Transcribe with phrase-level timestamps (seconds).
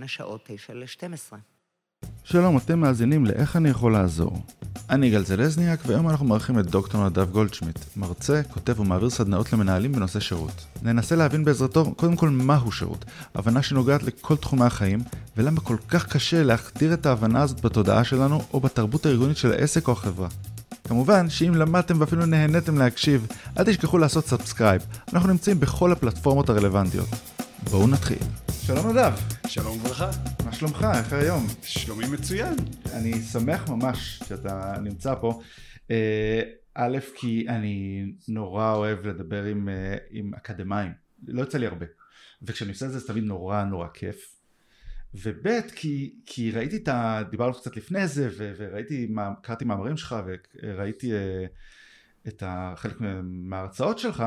[0.00, 1.36] בין השעות 9 ל-12.
[2.24, 4.42] שלום, אתם מאזינים ל"איך אני יכול לעזור".
[4.90, 9.92] אני יגאל זלזניאק, והיום אנחנו מארחים את דוקטור נדב גולדשמידט, מרצה, כותב ומעביר סדנאות למנהלים
[9.92, 10.66] בנושא שירות.
[10.82, 15.00] ננסה להבין בעזרתו קודם כל מהו שירות, הבנה שנוגעת לכל תחומי החיים,
[15.36, 19.88] ולמה כל כך קשה להחדיר את ההבנה הזאת בתודעה שלנו או בתרבות הארגונית של העסק
[19.88, 20.28] או החברה.
[20.88, 23.26] כמובן שאם למדתם ואפילו נהניתם להקשיב,
[23.58, 24.82] אל תשכחו לעשות subscribe.
[25.12, 27.08] אנחנו נמצאים בכל הפלטפורמות הרלוונטיות.
[27.70, 28.18] בואו נתחיל.
[28.74, 29.12] שלום נדב,
[29.46, 30.10] שלום וברכה,
[30.44, 30.86] מה שלומך?
[30.98, 31.46] איך היום?
[31.62, 32.54] שלומי מצוין.
[32.92, 35.40] אני שמח ממש שאתה נמצא פה.
[35.90, 36.40] אה,
[36.74, 40.92] א', כי אני נורא אוהב לדבר עם, אה, עם אקדמאים,
[41.28, 41.86] לא יוצא לי הרבה.
[42.42, 44.36] וכשאני עושה את זה זה תמיד נורא נורא כיף.
[45.14, 47.22] וב', כי, כי ראיתי את ה...
[47.30, 49.08] דיברנו קצת לפני זה, ו, וראיתי,
[49.42, 50.16] קראתי מאמרים שלך,
[50.62, 51.44] וראיתי אה,
[52.28, 52.42] את
[52.76, 54.24] חלק מההרצאות שלך,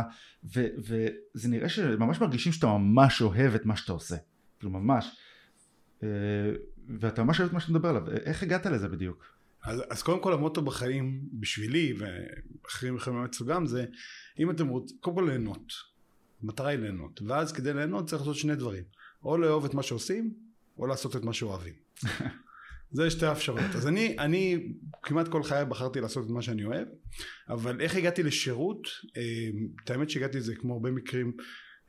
[0.55, 4.15] ו, וזה נראה שממש מרגישים שאתה ממש אוהב את מה שאתה עושה.
[4.63, 5.15] כאילו ממש.
[6.03, 6.07] אה,
[6.99, 8.11] ואתה ממש אוהב את מה שאתה מדבר עליו.
[8.11, 9.25] איך הגעת לזה בדיוק?
[9.63, 13.85] אז, אז קודם כל המוטו בחיים בשבילי ואחרים יכולים לאמץ גם זה
[14.39, 15.73] אם אתם רוצים קודם כל ליהנות.
[16.43, 17.21] המטרה היא ליהנות.
[17.21, 18.83] ואז כדי ליהנות צריך לעשות שני דברים.
[19.23, 20.33] או לאהוב את מה שעושים
[20.77, 21.73] או לעשות את מה שאוהבים.
[22.91, 23.75] זה שתי האפשרויות.
[23.75, 26.87] אז אני, אני כמעט כל חיי בחרתי לעשות את מה שאני אוהב
[27.49, 28.87] אבל איך הגעתי לשירות?
[29.17, 29.49] אה,
[29.83, 31.33] את האמת שהגעתי לזה כמו הרבה מקרים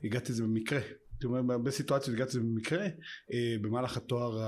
[0.04, 0.80] הגעתי לזה במקרה
[1.14, 2.84] זאת אומרת בהרבה סיטואציות הגעתי במקרה
[3.32, 4.38] אה, במהלך התואר,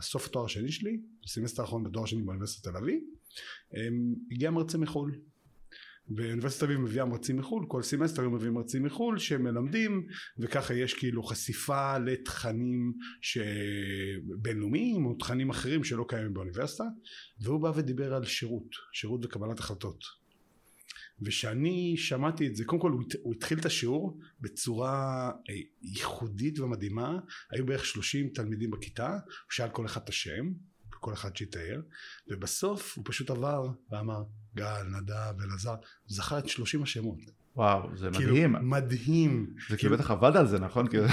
[0.00, 3.00] סוף התואר השני שלי בסמסטר האחרון בתואר שני באוניברסיטת תל אביב
[3.76, 3.88] אה,
[4.32, 5.12] הגיע מרצה מחו"ל.
[6.16, 10.06] ואוניברסיטת תל אביב מביאה מרצים מחו"ל כל סמסטר הם מביאים מרצים מחו"ל שמלמדים
[10.38, 12.92] וככה יש כאילו חשיפה לתכנים
[14.42, 16.84] בינלאומיים או תכנים אחרים שלא קיימים באוניברסיטה
[17.40, 20.19] והוא בא ודיבר על שירות שירות וקבלת החלטות
[21.22, 27.18] ושאני שמעתי את זה קודם כל הוא, הוא התחיל את השיעור בצורה אה, ייחודית ומדהימה
[27.50, 30.52] היו בערך 30 תלמידים בכיתה הוא שאל כל אחד את השם
[31.00, 31.80] כל אחד שיתאר
[32.28, 34.22] ובסוף הוא פשוט עבר ואמר
[34.56, 35.74] גל, נדב, אלעזר,
[36.06, 37.18] זכר את 30 השמות.
[37.56, 38.56] וואו, זה כאילו, מדהים.
[38.70, 39.54] מדהים.
[39.68, 40.88] זה כאילו בטח עבד על זה, נכון?
[40.88, 41.06] כאילו-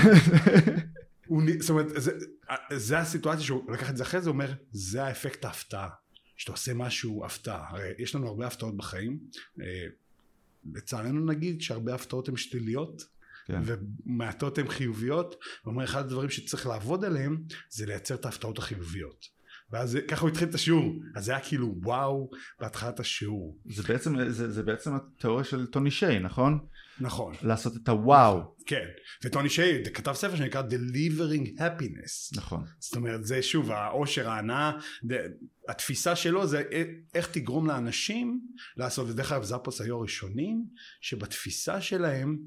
[1.28, 2.12] הוא, זאת אומרת, זה,
[2.72, 5.90] זה הסיטואציה שהוא לקח את זה אחרי זה, הוא אומר, זה האפקט ההפתעה.
[6.38, 7.70] שאתה עושה משהו הפתעה.
[7.70, 9.20] הרי יש לנו הרבה הפתעות בחיים.
[9.62, 9.86] אה,
[10.74, 13.04] לצערנו נגיד שהרבה הפתעות הן שליליות.
[13.48, 13.62] כן.
[13.66, 19.37] ומעטות הן חיוביות, הוא אומר אחד הדברים שצריך לעבוד עליהם זה לייצר את ההפתעות החיוביות.
[19.72, 22.30] ואז ככה הוא התחיל את השיעור, אז זה היה כאילו וואו
[22.60, 23.58] בהתחלת השיעור.
[23.66, 26.60] זה בעצם, זה, זה בעצם התיאוריה של טוני שיי, נכון?
[27.00, 27.34] נכון.
[27.42, 28.56] לעשות את הוואו.
[28.66, 28.86] כן,
[29.24, 32.38] וטוני שיי כתב ספר שנקרא Delivering Happiness.
[32.38, 32.66] נכון.
[32.80, 34.72] זאת אומרת זה שוב העושר ההנאה
[35.68, 36.64] התפיסה שלו זה
[37.14, 38.42] איך תגרום לאנשים
[38.78, 40.66] לעשות ודרך אגב זאפוס היו הראשונים
[41.02, 42.38] שבתפיסה שלהם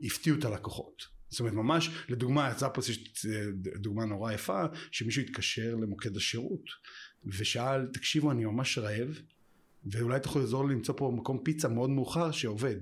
[0.00, 3.44] הפתיעו את הלקוחות זאת אומרת ממש לדוגמה זאפוס יש אה,
[3.76, 6.64] דוגמה נורא יפה שמישהו התקשר למוקד השירות
[7.24, 9.18] ושאל תקשיבו אני ממש רעב
[9.86, 12.76] ואולי תוכלו לעזור לי למצוא פה מקום פיצה מאוד מאוחר שעובד.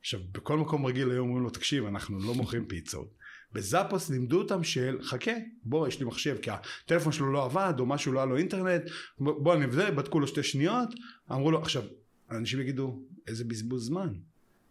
[0.00, 3.14] עכשיו בכל מקום רגיל היום אומרים לו תקשיב אנחנו לא מוכרים פיצות.
[3.52, 5.32] בזאפוס לימדו אותם של חכה
[5.62, 8.82] בוא יש לי מחשב כי הטלפון שלו לא עבד או משהו לא היה לו אינטרנט
[9.18, 10.88] בוא אבדל בדקו לו שתי שניות
[11.32, 11.82] אמרו לו עכשיו
[12.30, 14.14] אנשים יגידו איזה בזבוז זמן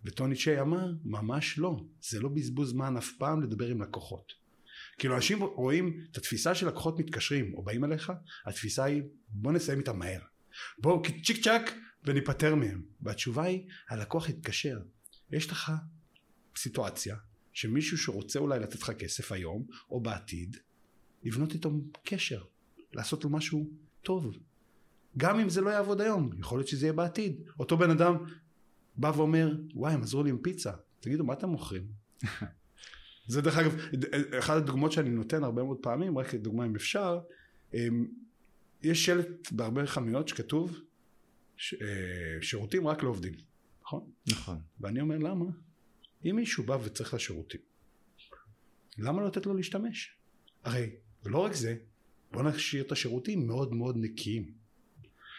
[0.06, 4.34] וטוני צ'יי אמר ממש לא זה לא בזבוז זמן אף פעם לדבר עם לקוחות.
[4.98, 8.12] כאילו אנשים רואים את התפיסה של לקוחות מתקשרים או באים אליך
[8.46, 10.20] התפיסה היא בוא נסיים איתם מהר.
[10.78, 12.84] בואו צ'יק צ'אק וניפטר מהם.
[13.02, 14.80] והתשובה היא הלקוח יתקשר
[15.32, 15.72] יש לך
[16.58, 17.16] סיטואציה
[17.54, 20.58] שמישהו שרוצה אולי לתת לך כסף היום או בעתיד
[21.24, 21.72] לבנות איתו
[22.04, 22.44] קשר
[22.94, 23.70] לעשות לו משהו
[24.02, 24.38] טוב.
[25.18, 27.42] גם אם זה לא יעבוד היום יכול להיות שזה יהיה בעתיד.
[27.60, 28.18] אותו בן אדם
[28.96, 31.88] בא ואומר וואי הם עזרו לי עם פיצה תגידו מה אתם מוכרים
[33.28, 33.76] זה דרך אגב
[34.40, 37.20] אחת הדוגמאות שאני נותן הרבה מאוד פעמים רק לדוגמה אם אפשר
[37.74, 38.08] אמ,
[38.84, 40.80] יש שלט בהרבה חנויות שכתוב
[41.58, 43.34] ש- אה, שירותים רק לעובדים
[43.82, 44.12] נכון?
[44.32, 44.58] נכון.
[44.80, 45.46] ואני אומר למה?
[46.26, 47.62] אם מישהו בא וצריך את השירותים
[48.98, 50.16] למה לא לתת לו להשתמש?
[50.64, 50.90] הרי
[51.24, 51.76] ולא רק זה
[52.32, 54.54] בוא נשאיר את השירותים מאוד מאוד נקיים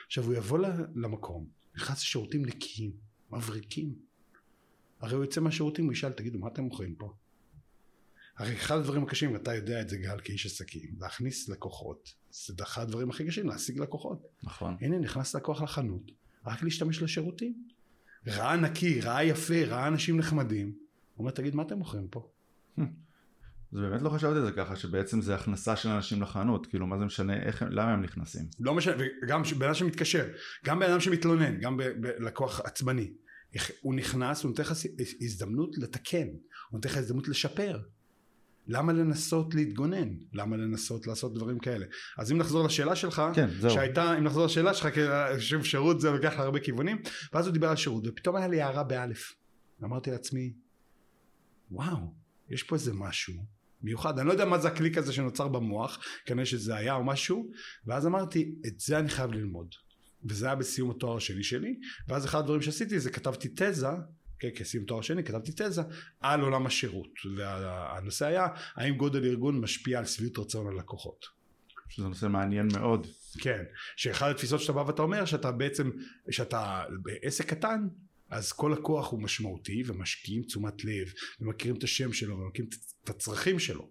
[0.07, 0.59] עכשיו הוא יבוא
[0.95, 3.04] למקום נכנס לשירותים נקיים
[3.37, 3.95] מבריקים
[5.01, 7.15] הרי הוא יוצא מהשירותים הוא ישאל תגידו מה אתם מוכרים פה?
[8.37, 12.83] הרי אחד הדברים הקשים, ואתה יודע את זה גל כאיש עסקים, להכניס לקוחות, זה אחד
[12.83, 14.23] הדברים הכי קשים, להשיג לקוחות.
[14.43, 14.77] נכון.
[14.81, 16.11] הנה נכנס לקוח לחנות,
[16.47, 17.55] רק להשתמש לשירותים.
[18.27, 20.67] ראה נקי, ראה יפה, ראה אנשים נחמדים.
[20.67, 20.75] הוא
[21.19, 22.31] אומר, תגיד, מה אתם מוכרים פה?
[23.73, 26.99] זה באמת לא חשבתי על זה ככה, שבעצם זה הכנסה של אנשים לחנות, כאילו מה
[26.99, 28.47] זה משנה, איך, למה הם נכנסים?
[28.61, 30.27] לא משנה, וגם בן אדם שמתקשר,
[30.65, 33.13] גם בן אדם שמתלונן, גם בלקוח עצבני.
[33.81, 34.73] הוא נכנס, הוא נותן לך
[35.21, 37.83] הזדמנות לתקן, הוא נותן לך הזדמנות לשפר.
[38.67, 40.09] למה לנסות להתגונן?
[40.33, 41.87] למה לנסות לעשות דברים כאלה?
[42.19, 43.71] אז אם נחזור לשאלה שלך, כן, זהו.
[43.71, 45.01] שהייתה, אם נחזור לשאלה שלך, כי
[45.39, 47.03] שוב שירות זה לוקח להרבה כיוונים,
[47.33, 49.33] ואז הוא דיבר על שירות, ופתאום היה לי הערה באלף.
[49.85, 50.53] אמרתי לעצמי,
[51.71, 52.15] וואו,
[52.51, 53.35] יש פה איזה משהו
[53.83, 57.51] מיוחד, אני לא יודע מה זה הקליק הזה שנוצר במוח, כנראה שזה היה או משהו,
[57.87, 59.75] ואז אמרתי, את זה אני חייב ללמוד.
[60.25, 63.89] וזה היה בסיום התואר השני שלי, ואז אחד הדברים שעשיתי זה כתבתי תזה,
[64.39, 65.83] כן, כסיום תואר שני, כתבתי תזה
[66.21, 71.27] על עולם השירות, והנושא היה, האם גודל ארגון משפיע על שביעות רצון הלקוחות.
[71.89, 73.07] שזה נושא מעניין מאוד.
[73.41, 73.65] כן,
[73.97, 75.91] שאחד התפיסות שאתה בא ואתה אומר שאתה בעצם,
[76.31, 77.89] שאתה בעסק קטן
[78.31, 82.71] אז כל לקוח הוא משמעותי ומשקיעים תשומת לב ומכירים את השם שלו ומכירים
[83.05, 83.91] את הצרכים שלו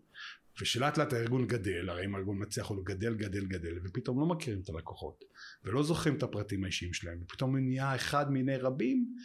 [0.61, 4.61] ושלאט לאט הארגון גדל, הרי אם הארגון מצליח הוא גדל גדל גדל ופתאום לא מכירים
[4.63, 5.23] את הלקוחות
[5.63, 9.15] ולא זוכרים את הפרטים האישיים שלהם ופתאום הוא נהיה אחד מיני רבים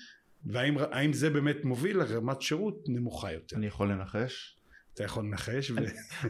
[0.44, 3.56] והאם האם זה באמת מוביל לרמת שירות נמוכה יותר.
[3.56, 4.58] אני יכול לנחש?
[4.94, 5.74] אתה יכול לנחש ו...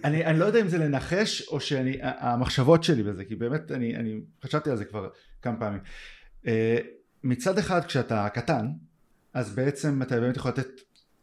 [0.05, 3.97] אני, אני לא יודע אם זה לנחש או שאני, המחשבות שלי בזה, כי באמת אני,
[3.97, 5.09] אני חשבתי על זה כבר
[5.43, 5.81] כמה פעמים.
[6.47, 6.79] אה,
[7.25, 8.67] מצד אחד כשאתה קטן,
[9.35, 10.69] אז בעצם אתה באמת יכול לתת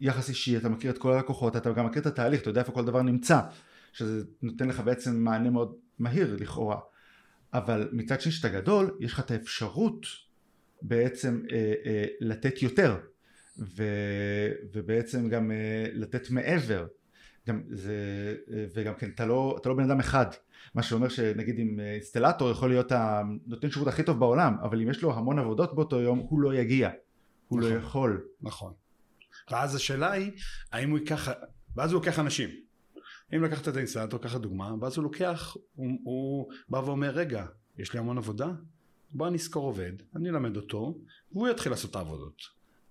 [0.02, 2.72] יחס אישי, אתה מכיר את כל הלקוחות, אתה גם מכיר את התהליך, אתה יודע איפה
[2.72, 3.40] כל דבר נמצא,
[3.94, 6.80] שזה נותן לך בעצם מענה מאוד מהיר לכאורה.
[7.54, 10.06] אבל מצד שני שאתה גדול, יש לך את האפשרות
[10.82, 12.98] בעצם אה, אה, לתת יותר,
[13.60, 13.84] ו,
[14.74, 16.86] ובעצם גם אה, לתת מעבר.
[17.48, 17.96] גם זה,
[18.76, 20.26] וגם כן, אתה לא, אתה לא בן אדם אחד,
[20.76, 25.02] מה שאומר שנגיד אם אינסטלטור יכול להיות הנותן שירות הכי טוב בעולם, אבל אם יש
[25.02, 26.90] לו המון עבודות באותו יום, הוא לא יגיע,
[27.48, 27.72] הוא נכון.
[27.72, 28.26] לא יכול.
[28.42, 28.74] נכון.
[29.52, 30.32] ואז השאלה היא,
[30.72, 31.30] האם הוא ייקח,
[31.76, 32.50] ואז הוא לוקח אנשים.
[33.36, 37.46] אם לקחת את האינסטלטור, ככה דוגמה, ואז הוא לוקח, הוא, הוא בא ואומר, רגע,
[37.78, 38.48] יש לי המון עבודה,
[39.12, 41.00] בוא אני אזכור עובד, אני אלמד אותו,
[41.32, 42.42] והוא יתחיל לעשות את העבודות.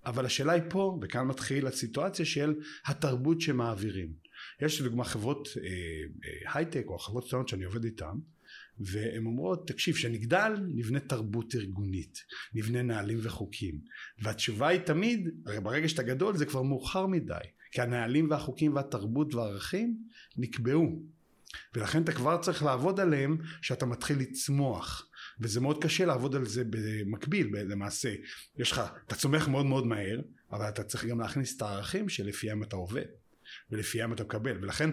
[0.05, 2.53] אבל השאלה היא פה, וכאן מתחיל הסיטואציה של
[2.85, 4.13] התרבות שמעבירים.
[4.61, 8.15] יש לדוגמה חברות אה, אה, הייטק או חברות קטנות שאני עובד איתן
[8.79, 12.23] והן אומרות תקשיב כשנגדל נבנה תרבות ארגונית
[12.53, 13.79] נבנה נהלים וחוקים.
[14.19, 17.33] והתשובה היא תמיד הרי ברגע שאתה גדול זה כבר מאוחר מדי
[17.71, 19.97] כי הנהלים והחוקים והתרבות והערכים
[20.37, 21.01] נקבעו.
[21.75, 25.09] ולכן אתה כבר צריך לעבוד עליהם שאתה מתחיל לצמוח.
[25.39, 27.55] וזה מאוד קשה לעבוד על זה במקביל.
[27.57, 28.13] למעשה
[28.57, 30.21] יש לך אתה צומח מאוד מאוד מהר
[30.51, 33.05] אבל אתה צריך גם להכניס את הערכים שלפיהם אתה עובד
[33.71, 34.63] ולפיהם אתה מקבל.
[34.63, 34.89] ולכן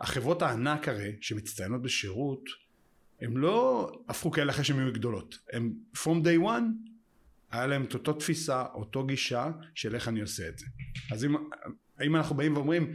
[0.00, 2.44] החברות הענק הרי שמצטיינות בשירות
[3.22, 5.38] הם לא הפכו כאלה אחרי שהן היו גדולות.
[5.52, 6.90] הם from day one
[7.50, 10.66] היה להם את אותו תפיסה אותו גישה של איך אני עושה את זה.
[11.12, 11.36] אז אם,
[12.06, 12.92] אם אנחנו באים ואומרים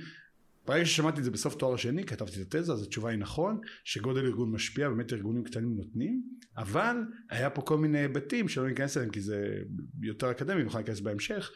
[0.65, 4.25] ברגע ששמעתי את זה בסוף תואר שני כתבתי את התזה אז התשובה היא נכון שגודל
[4.25, 6.23] ארגון משפיע באמת ארגונים קטנים נותנים
[6.57, 6.97] אבל
[7.29, 9.57] היה פה כל מיני היבטים שלא ניכנס אליהם כי זה
[10.01, 11.51] יותר אקדמי נוכל להיכנס בהמשך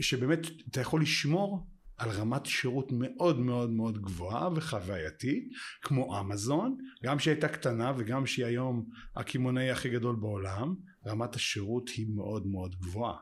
[0.00, 1.66] שבאמת אתה יכול לשמור
[2.00, 5.48] על רמת שירות מאוד מאוד מאוד גבוהה וחווייתית
[5.82, 10.74] כמו אמזון גם שהיא הייתה קטנה וגם שהיא היום הקמעונאי הכי גדול בעולם
[11.06, 13.16] רמת השירות היא מאוד מאוד גבוהה.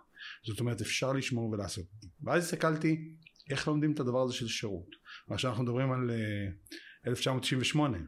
[0.47, 1.87] זאת אומרת אפשר לשמור ולעשות.
[2.23, 3.14] ואז הסתכלתי
[3.50, 4.88] איך לומדים את הדבר הזה של שירות.
[5.30, 7.99] עכשיו אנחנו מדברים על uh, 1998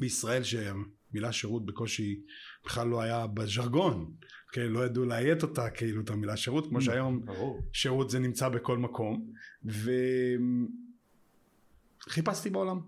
[0.00, 2.20] בישראל שמילה שירות בקושי
[2.64, 4.14] בכלל לא היה בז'רגון
[4.52, 7.62] כן, לא ידעו לאיית אותה כאילו את המילה שירות כמו שהיום ברור.
[7.72, 9.32] שירות זה נמצא בכל מקום
[12.06, 12.80] וחיפשתי בעולם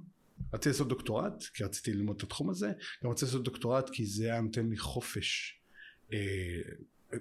[0.55, 2.73] רציתי לעשות דוקטורט כי רציתי ללמוד את התחום הזה
[3.05, 5.61] גם רציתי לעשות דוקטורט כי זה היה נותן לי חופש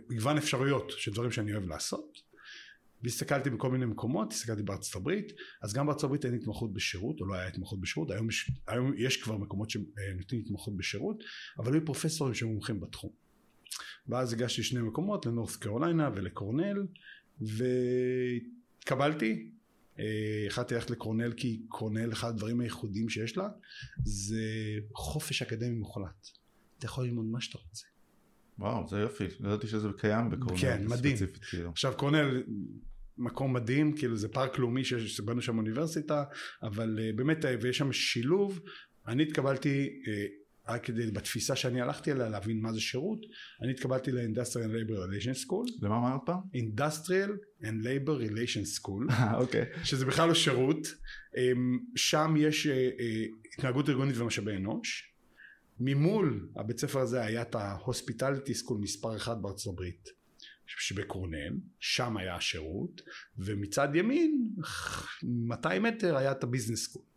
[0.09, 2.29] מגוון אה, אפשרויות של דברים שאני אוהב לעשות
[3.03, 5.31] והסתכלתי בכל מיני מקומות, הסתכלתי בארצות הברית,
[5.61, 8.93] אז גם בארצות הברית אין התמחות בשירות, או לא היה התמחות בשירות, היום יש, היום
[8.97, 11.23] יש כבר מקומות שנותנים התמחות בשירות,
[11.59, 13.11] אבל היו פרופסורים שמומחים בתחום.
[14.07, 16.87] ואז הגשתי שני מקומות, לנורת' קרוליינה ולקורנל,
[17.41, 19.49] והתקבלתי.
[20.47, 23.49] החלטתי ללכת לקורנל כי קורנל, אחד הדברים הייחודיים שיש לה,
[24.03, 24.43] זה
[24.93, 26.27] חופש אקדמי מוחלט.
[26.77, 27.85] אתה יכול ללמוד מה שאתה רוצה.
[28.59, 30.57] וואו, זה יופי, לא ידעתי שזה קיים בקורנל.
[30.57, 31.15] כן, מדהים.
[31.49, 31.69] כאילו.
[31.69, 32.43] עכשיו קורנל
[33.17, 36.23] מקום מדהים, כאילו זה פארק לאומי שבנו שם אוניברסיטה,
[36.63, 38.59] אבל uh, באמת, uh, ויש שם שילוב,
[39.07, 39.89] אני התקבלתי,
[40.69, 43.19] רק כדי, בתפיסה שאני הלכתי אליה להבין מה זה שירות,
[43.61, 46.29] אני התקבלתי ל-Industrial Labor Relations School, למה אמרת?
[46.55, 49.65] Industrial and Labor Relations School, אה, אוקיי.
[49.83, 50.87] שזה בכלל לא שירות,
[51.37, 55.13] אמ, שם יש אה, אה, התנהגות ארגונית ומשאבי אנוש,
[55.79, 60.09] ממול הבית ספר הזה היה את ה-Hospitality School מספר אחד בארצות הברית,
[60.77, 63.01] שבקורנל, שם היה השירות,
[63.37, 64.49] ומצד ימין,
[65.23, 67.08] 200 מטר היה את ה business school.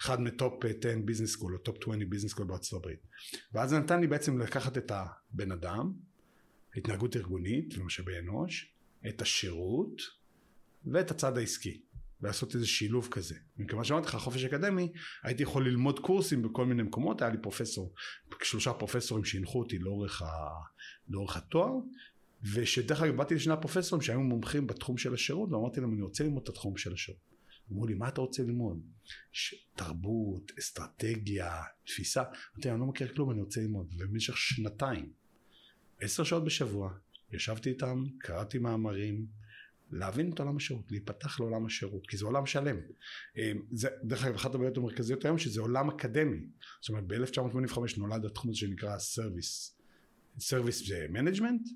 [0.00, 3.06] אחד מ top 10 business school או top 20 business school בארצות הברית.
[3.52, 5.92] ואז זה נתן לי בעצם לקחת את הבן אדם,
[6.76, 8.72] התנהגות ארגונית ומשאבי אנוש,
[9.08, 10.02] את השירות
[10.84, 11.80] ואת הצד העסקי.
[12.20, 13.34] ולעשות איזה שילוב כזה.
[13.56, 17.94] מכיוון שאמרתי לך חופש אקדמי, הייתי יכול ללמוד קורסים בכל מיני מקומות, היה לי פרופסור,
[18.42, 20.26] שלושה פרופסורים שהנחו אותי לאורך, ה...
[21.08, 21.72] לאורך התואר,
[22.54, 26.42] ושדרך אגב באתי לשני הפרופסורים שהיו מומחים בתחום של השירות, ואמרתי להם אני רוצה ללמוד
[26.42, 27.35] את התחום של השירות.
[27.72, 28.80] אמרו לי מה אתה רוצה ללמוד?
[29.32, 29.54] ש...
[29.76, 32.22] תרבות, אסטרטגיה, תפיסה.
[32.22, 33.94] אמרתי אני לא מכיר כלום אני רוצה ללמוד.
[33.98, 35.12] ובמשך שנתיים,
[36.00, 36.92] עשר שעות בשבוע,
[37.32, 39.26] ישבתי איתם, קראתי מאמרים,
[39.90, 42.76] להבין את עולם השירות, להיפתח לעולם השירות, כי זה עולם שלם.
[43.72, 46.46] זה, דרך אגב, אחת הבעיות המרכזיות היום שזה עולם אקדמי.
[46.80, 49.76] זאת אומרת, ב-1985 נולד התחום הזה שנקרא service.
[50.38, 51.68] services management,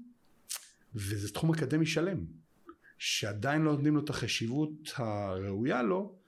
[0.94, 2.26] וזה תחום אקדמי שלם,
[3.00, 6.18] שעדיין לא נותנים לו את החשיבות הראויה לו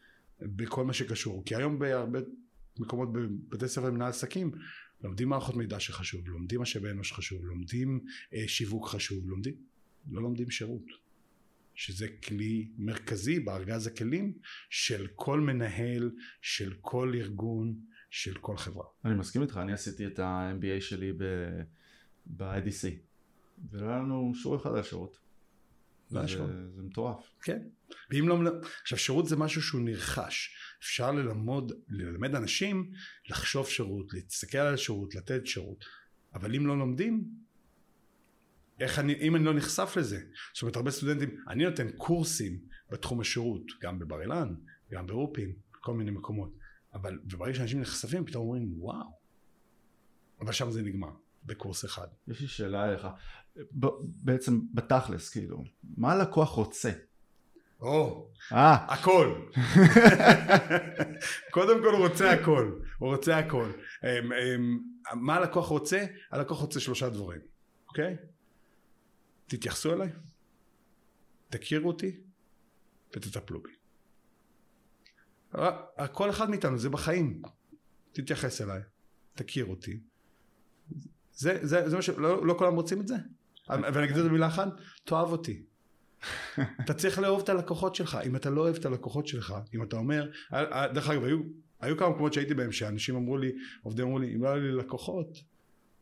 [0.40, 1.44] בכל מה שקשור.
[1.44, 2.18] כי היום בהרבה
[2.78, 4.50] מקומות בבתי ספר למנהל עסקים
[5.02, 9.54] לומדים מערכות מידע שחשוב, לומדים משאבי אנוש שחשוב, לומדים אה, שיווק חשוב, לומדים,
[10.10, 10.84] לא לומדים שירות.
[11.74, 14.38] שזה כלי מרכזי בארגז הכלים
[14.70, 16.10] של כל מנהל,
[16.40, 18.86] של כל ארגון, של כל חברה.
[19.04, 21.12] אני מסכים איתך, אני עשיתי את ה-MBA שלי
[22.26, 22.88] ב-IDC
[23.70, 25.21] ולא היה לנו שיעור אחד על שירות.
[26.20, 26.50] זה, שירות.
[26.76, 27.24] זה מטורף.
[27.42, 27.58] כן.
[28.10, 28.38] ואם לא...
[28.38, 30.56] מל- עכשיו שירות זה משהו שהוא נרכש.
[30.80, 32.92] אפשר ללמוד, ללמד אנשים
[33.28, 35.84] לחשוב שירות, להסתכל על השירות, לתת שירות.
[36.34, 37.24] אבל אם לא לומדים,
[38.80, 40.20] איך אני, אם אני לא נחשף לזה.
[40.54, 44.54] זאת אומרת הרבה סטודנטים, אני נותן קורסים בתחום השירות, גם בבר אילן,
[44.92, 46.56] גם ברופין, כל מיני מקומות.
[46.94, 49.22] אבל וברגע שאנשים נחשפים פתאום אומרים וואו.
[50.40, 51.10] אבל שם זה נגמר,
[51.44, 52.06] בקורס אחד.
[52.28, 53.06] יש לי שאלה אליך,
[53.98, 55.64] בעצם בתכלס כאילו,
[55.96, 56.90] מה הלקוח רוצה?
[57.80, 59.42] או, אה, הכל.
[61.50, 63.72] קודם כל הוא רוצה הכל, הוא רוצה הכל.
[64.04, 64.78] אמ, אמ,
[65.12, 66.04] מה הלקוח רוצה?
[66.30, 67.40] הלקוח רוצה שלושה דברים,
[67.88, 68.16] אוקיי?
[69.46, 70.08] תתייחסו אליי,
[71.48, 72.20] תכירו אותי
[73.16, 73.72] ותטפלו בי.
[76.12, 77.42] כל אחד מאיתנו זה בחיים.
[78.12, 78.80] תתייחס אליי,
[79.34, 80.00] תכיר אותי.
[81.32, 82.08] זה, זה, זה מה ש...
[82.08, 83.14] לא, לא כולם רוצים את זה?
[83.68, 84.68] ואני אגיד את זה במילה אחת,
[85.04, 85.62] תאהב אותי.
[86.84, 88.18] אתה צריך לאהוב את הלקוחות שלך.
[88.26, 90.30] אם אתה לא אוהב את הלקוחות שלך, אם אתה אומר,
[90.94, 91.38] דרך אגב, היו,
[91.80, 93.52] היו כמה מקומות שהייתי בהם, שאנשים אמרו לי,
[93.82, 95.38] עובדים אמרו לי, אם לא היו לי לקוחות,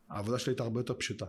[0.09, 1.25] העבודה שלי הייתה הרבה יותר פשוטה.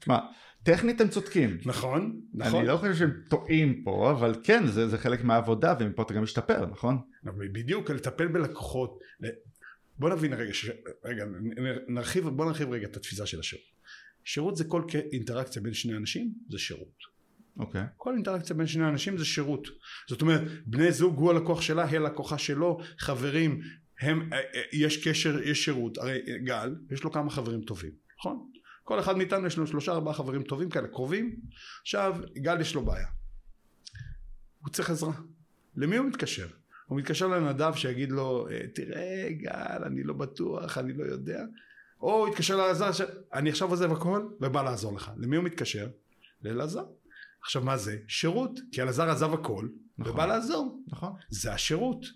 [0.00, 0.18] תשמע,
[0.62, 1.58] טכנית הם צודקים.
[1.64, 2.20] נכון?
[2.34, 2.58] נכון.
[2.60, 6.22] אני לא חושב שהם טועים פה, אבל כן, זה, זה חלק מהעבודה, ומפה אתה גם
[6.22, 6.98] משתפר, נכון?
[7.52, 8.98] בדיוק, לטפל בלקוחות.
[9.98, 10.70] בוא נבין רגע, ש...
[11.04, 11.24] רגע,
[11.88, 13.75] נרחיב, בוא נרחיב רגע את התפיסה של השירות.
[14.26, 17.16] שירות זה כל אינטראקציה בין שני אנשים, זה שירות.
[17.58, 17.84] אוקיי.
[17.96, 19.68] כל אינטראקציה בין שני אנשים זה שירות.
[20.08, 23.60] זאת אומרת, בני זוג הוא הלקוח שלה, היא הלקוחה שלו, חברים,
[24.00, 25.98] הם, אה, אה, יש קשר, יש שירות.
[25.98, 28.50] הרי אה, גל, יש לו כמה חברים טובים, נכון?
[28.84, 31.36] כל אחד מאיתנו יש לו שלושה ארבעה חברים טובים כאלה, קרובים.
[31.82, 33.08] עכשיו, גל יש לו בעיה.
[34.60, 35.12] הוא צריך עזרה.
[35.76, 36.46] למי הוא מתקשר?
[36.86, 41.44] הוא מתקשר לנדב שיגיד לו, "אה, תראה גל, אני לא בטוח, אני לא יודע.
[42.00, 43.00] או הוא יתקשר לאלעזר, ש...
[43.32, 45.10] אני עכשיו עוזב הכל ובא לעזור לך.
[45.16, 45.88] למי הוא מתקשר?
[46.42, 46.84] לאלעזר.
[47.42, 47.98] עכשיו מה זה?
[48.08, 48.60] שירות.
[48.72, 50.12] כי אלעזר עזב הכל נכון.
[50.12, 50.82] ובא לעזור.
[50.88, 51.12] נכון.
[51.28, 52.06] זה השירות.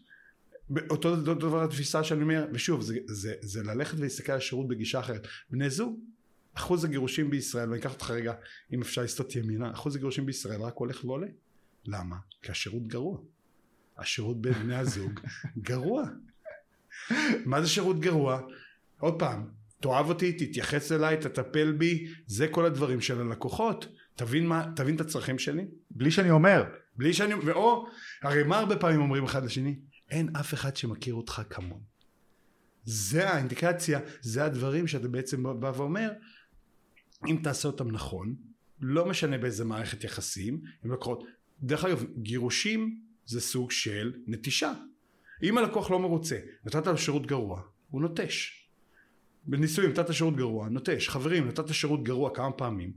[0.90, 5.26] אותו דבר התפיסה שאני אומר, ושוב, זה, זה, זה ללכת ולהסתכל על השירות בגישה אחרת.
[5.50, 6.00] בני זוג,
[6.54, 8.34] אחוז הגירושים בישראל, ואני אקח אותך רגע,
[8.72, 11.26] אם אפשר לסטות ימינה, אחוז הגירושים בישראל רק הולך ועולה.
[11.84, 12.16] למה?
[12.42, 13.18] כי השירות גרוע.
[13.98, 15.20] השירות בין בני הזוג
[15.68, 16.04] גרוע.
[17.44, 18.40] מה זה שירות גרוע?
[18.98, 19.48] עוד פעם,
[19.80, 23.86] תאהב אותי, תתייחס אליי, תטפל בי, זה כל הדברים של הלקוחות.
[24.14, 25.64] תבין מה, תבין את הצרכים שלי.
[25.90, 26.64] בלי שאני אומר,
[26.96, 27.86] בלי שאני, ואו,
[28.22, 29.78] הרי מה הרבה פעמים אומרים אחד לשני?
[30.10, 31.84] אין אף אחד שמכיר אותך כמוני.
[32.84, 36.10] זה האינדיקציה, זה הדברים שאתה בעצם בא ואומר,
[37.26, 38.34] אם תעשה אותם נכון,
[38.80, 41.24] לא משנה באיזה מערכת יחסים, הם לקוחות.
[41.62, 44.72] דרך אגב, גירושים זה סוג של נטישה.
[45.42, 48.59] אם הלקוח לא מרוצה, נתת לו שירות גרוע, הוא נוטש.
[49.46, 51.08] בנישואים נתת שירות גרוע, נוטש.
[51.08, 52.92] חברים, נתת שירות גרוע כמה פעמים,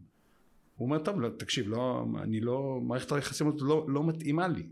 [0.78, 4.64] הוא אומר, טוב, לא, תקשיב, לא, אני לא, מערכת היחסים הזאת לא, לא מתאימה לי.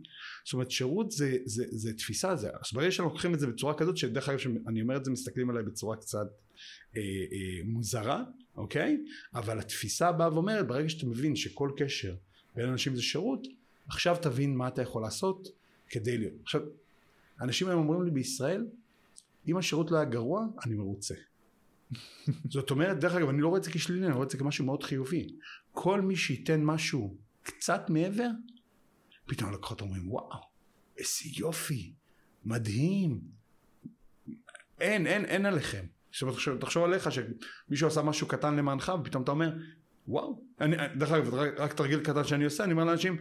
[0.45, 3.73] זאת אומרת, שירות זה, זה, זה תפיסה, זה, אז ברגע שאנחנו לוקחים את זה בצורה
[3.73, 6.27] כזאת, שדרך אגב, שאני אומר את זה, מסתכלים עליי בצורה קצת
[6.97, 8.23] אה, אה, מוזרה,
[8.55, 8.97] אוקיי?
[9.33, 12.15] אבל התפיסה באה ואומרת, ברגע שאתה מבין שכל קשר
[12.55, 13.47] בין אנשים זה שירות,
[13.87, 15.47] עכשיו תבין מה אתה יכול לעשות
[15.89, 16.33] כדי להיות.
[16.43, 16.61] עכשיו,
[17.41, 18.65] אנשים היום אומרים לי בישראל,
[19.47, 21.15] אם השירות לא היה גרוע, אני מרוצה.
[22.49, 24.65] זאת אומרת, דרך אגב, אני לא רואה את זה כשלילי, אני רואה את זה כמשהו
[24.65, 25.27] מאוד חיובי.
[25.71, 28.27] כל מי שייתן משהו קצת מעבר,
[29.25, 30.41] פתאום הלקוחות אומרים, וואו,
[30.97, 31.93] איזה יופי,
[32.45, 33.21] מדהים.
[34.79, 35.85] אין, אין, אין עליכם.
[36.21, 39.53] אומרת, תחשוב, תחשוב עליך שמישהו עשה משהו קטן למענך, ופתאום אתה אומר,
[40.07, 40.43] וואו.
[40.61, 43.17] אני, דרך אגב, רק, רק תרגיל קטן שאני עושה, אני אומר לאנשים,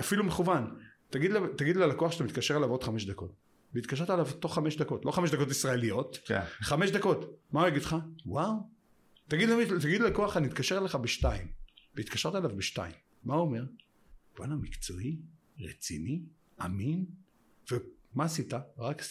[0.00, 0.76] אפילו מכוון,
[1.10, 3.32] תגיד, תגיד ללקוח שאתה מתקשר אליו עוד חמש דקות.
[3.74, 6.40] והתקשרת אליו תוך חמש דקות, לא חמש דקות ישראליות, כן.
[6.60, 7.96] חמש דקות, מה הוא יגיד לך?
[8.26, 8.52] וואו.
[9.28, 11.48] תגיד, למי, תגיד ללקוח, אני אתקשר אליך בשתיים,
[11.94, 12.92] והתקשרת אליו בשתיים,
[13.24, 13.64] מה הוא אומר?
[14.38, 15.18] וואלה, מקצועי,
[15.60, 16.22] רציני,
[16.64, 17.04] אמין,
[17.72, 18.52] ומה עשית?
[18.78, 19.02] רק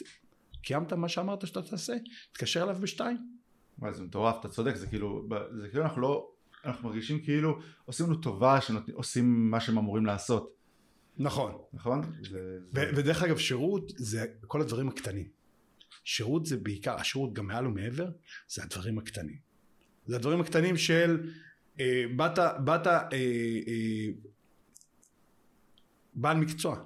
[0.61, 1.93] קיימת מה שאמרת שאתה תעשה,
[2.31, 3.17] תתקשר אליו בשתיים.
[3.79, 5.27] וואי, זה מטורף, אתה צודק, זה כאילו,
[5.61, 6.31] זה כאילו אנחנו לא,
[6.65, 10.56] אנחנו מרגישים כאילו עושים לנו טובה שעושים מה שהם אמורים לעשות.
[11.19, 11.57] נכון.
[11.73, 12.01] נכון?
[12.73, 15.27] ודרך אגב שירות זה כל הדברים הקטנים.
[16.03, 18.09] שירות זה בעיקר, השירות גם מעל ומעבר,
[18.47, 19.37] זה הדברים הקטנים.
[20.05, 21.31] זה הדברים הקטנים של
[21.79, 24.07] אה, באת, באת אה, אה,
[26.13, 26.83] בעל מקצוע.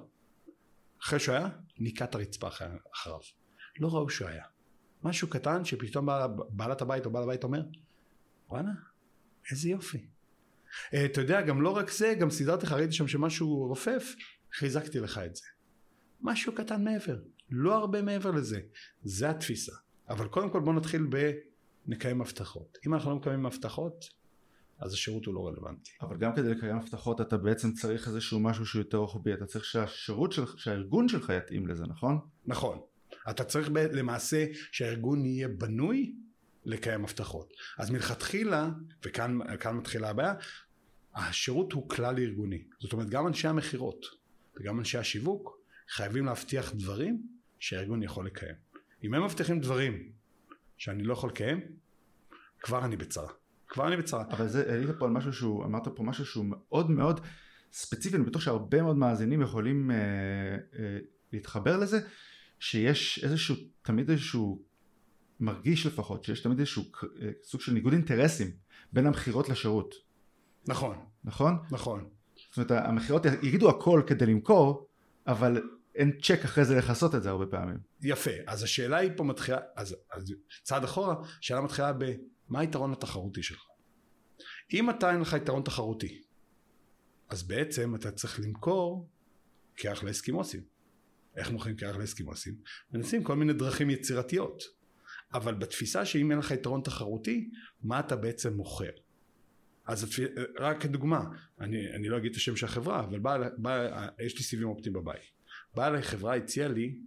[1.02, 1.48] אחרי שהוא היה,
[1.78, 3.18] ניקה את הרצפה אחריו.
[3.80, 4.44] לא ראו שהוא היה.
[5.02, 6.08] משהו קטן שפתאום
[6.50, 7.62] בעלת הבית או בעל הבית אומר,
[8.48, 8.70] וואלה,
[9.50, 10.06] איזה יופי.
[10.94, 14.14] אה, אתה יודע, גם לא רק זה, גם סידרתי לך, ראיתי שם שמשהו רופף,
[14.52, 15.42] חיזקתי לך את זה.
[16.20, 17.18] משהו קטן מעבר,
[17.50, 18.60] לא הרבה מעבר לזה.
[19.02, 19.72] זה התפיסה.
[20.08, 21.06] אבל קודם כל בוא נתחיל
[21.86, 22.78] בנקיים הבטחות.
[22.86, 24.04] אם אנחנו לא מקיימים הבטחות,
[24.78, 25.90] אז השירות הוא לא רלוונטי.
[26.02, 29.64] אבל גם כדי לקיים הבטחות אתה בעצם צריך איזשהו משהו שהוא יותר רוחבי, אתה צריך
[29.64, 32.18] שהשירות שלך, שהארגון שלך יתאים לזה, נכון?
[32.46, 32.78] נכון.
[33.30, 36.14] אתה צריך ב- למעשה שהארגון יהיה בנוי
[36.64, 37.52] לקיים הבטחות.
[37.78, 38.70] אז מלכתחילה,
[39.04, 39.38] וכאן
[39.72, 40.34] מתחילה הבעיה,
[41.14, 42.62] השירות הוא כלל ארגוני.
[42.78, 44.06] זאת אומרת, גם אנשי המכירות
[44.56, 47.22] וגם אנשי השיווק חייבים להבטיח דברים
[47.58, 48.54] שהארגון יכול לקיים.
[49.04, 50.12] אם הם מבטיחים דברים
[50.76, 51.60] שאני לא יכול לקיים,
[52.60, 53.28] כבר אני בצרה.
[53.68, 54.24] כבר אני בצרה.
[54.30, 57.20] אבל זה, העלית פה על משהו שהוא, אמרת פה משהו שהוא מאוד מאוד
[57.72, 59.96] ספציפי, אני בטוח שהרבה מאוד מאזינים יכולים אה,
[60.78, 60.98] אה,
[61.32, 62.00] להתחבר לזה,
[62.60, 64.62] שיש איזשהו, תמיד איזשהו
[65.42, 66.82] מרגיש לפחות שיש תמיד איזשהו
[67.22, 68.50] אה, סוג של ניגוד אינטרסים
[68.92, 69.94] בין המכירות לשירות.
[70.66, 70.96] נכון.
[71.24, 71.58] נכון?
[71.70, 72.08] נכון.
[72.50, 74.86] זאת אומרת המכירות יגידו הכל כדי למכור,
[75.26, 75.62] אבל
[75.94, 77.78] אין צ'ק אחרי זה לכסות את זה הרבה פעמים.
[78.02, 83.42] יפה, אז השאלה היא פה מתחילה, אז, אז צעד אחורה, השאלה מתחילה במה היתרון התחרותי
[83.42, 83.62] שלך.
[84.72, 86.22] אם אתה אין לך יתרון תחרותי,
[87.28, 89.08] אז בעצם אתה צריך למכור
[89.76, 90.60] כאח לאסקימוסים.
[91.36, 92.54] איך מוכרים כאח לאסקימוסים?
[92.92, 94.62] מנסים כל מיני דרכים יצירתיות.
[95.34, 97.50] אבל בתפיסה שאם אין לך יתרון תחרותי,
[97.82, 98.90] מה אתה בעצם מוכר?
[99.86, 100.20] אז.
[100.58, 101.24] רק כדוגמה,
[101.60, 104.92] אני, אני לא אגיד את השם של החברה, אבל בא, בא, יש לי סיבים אופטיים
[104.92, 105.20] בבית.
[105.74, 106.98] באה אליי חברה, הציעה לי,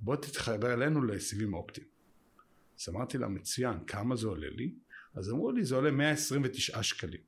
[0.00, 1.86] בוא תתחבר אלינו לסיבים אופטיים.
[2.80, 4.74] אז אמרתי לה, מצוין, כמה זה עולה לי?
[5.14, 7.20] אז אמרו לי, זה עולה 129 שקלים.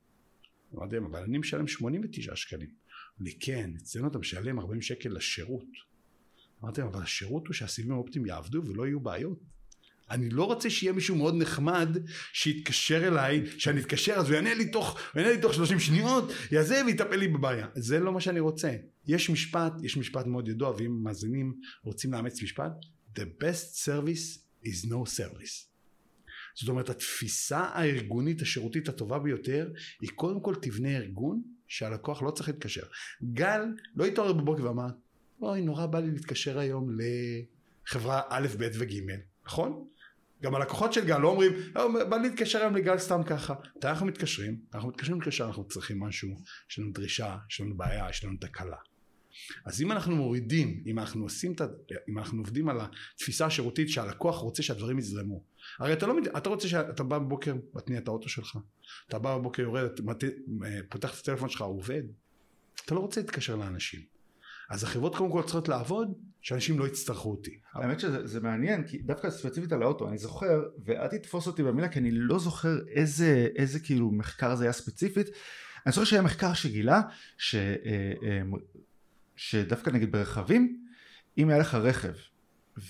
[0.75, 2.69] אמרתי להם, אבל אני משלם 89 שקלים.
[2.69, 5.65] אמרו לי, כן, אצלנו אתה משלם 40 שקל לשירות.
[6.63, 9.39] אמרתי להם, אבל השירות הוא שהסיבים האופטיים יעבדו ולא יהיו בעיות.
[10.11, 11.97] אני לא רוצה שיהיה מישהו מאוד נחמד
[12.33, 16.31] שיתקשר אליי, שאני אתקשר אז הוא יענה לי תוך, הוא יענה לי תוך 30 שניות,
[16.51, 17.67] יעשה ויטפל לי בבעיה.
[17.75, 18.75] זה לא מה שאני רוצה.
[19.07, 22.71] יש משפט, יש משפט מאוד ידוע, ואם מאזינים רוצים לאמץ משפט,
[23.15, 25.71] The best service is no service.
[26.55, 29.71] זאת אומרת, התפיסה הארגונית השירותית הטובה ביותר,
[30.01, 32.83] היא קודם כל תבנה ארגון שהלקוח לא צריך להתקשר.
[33.33, 33.61] גל
[33.95, 34.87] לא התעורר בבוקר ואמר,
[35.41, 36.89] אוי, נורא בא לי להתקשר היום
[37.87, 38.93] לחברה א', ב' וג',
[39.45, 39.87] נכון?
[40.43, 43.53] גם הלקוחות של גל לא אומרים, לא, בא להתקשר היום לגל סתם ככה.
[43.77, 44.57] מתי אנחנו מתקשרים?
[44.73, 46.29] אנחנו מתקשרים להתקשר, אנחנו צריכים משהו,
[46.71, 48.77] יש לנו דרישה, יש לנו בעיה, יש לנו תקלה.
[49.65, 51.53] אז אם אנחנו מורידים, אם אנחנו עושים,
[52.09, 55.43] אם אנחנו עובדים על התפיסה השירותית שהלקוח רוצה שהדברים יזרמו.
[55.79, 58.57] הרי אתה לא, אתה רוצה שאתה בא בבוקר, מתניע את האוטו שלך,
[59.07, 59.89] אתה בא בבוקר יורד,
[60.89, 62.03] פותח את הטלפון שלך, עובד.
[62.85, 64.01] אתה לא רוצה להתקשר לאנשים.
[64.71, 67.59] אז החברות קודם כל צריכות לעבוד שאנשים לא יצטרכו אותי.
[67.73, 71.99] האמת שזה מעניין כי דווקא ספציפית על האוטו אני זוכר ואל תתפוס אותי במילה כי
[71.99, 75.27] אני לא זוכר איזה, איזה כאילו מחקר זה היה ספציפית
[75.85, 77.01] אני זוכר שהיה מחקר שגילה
[77.37, 78.41] ש, אה, אה,
[79.35, 80.85] שדווקא נגיד ברכבים
[81.37, 82.13] אם היה לך רכב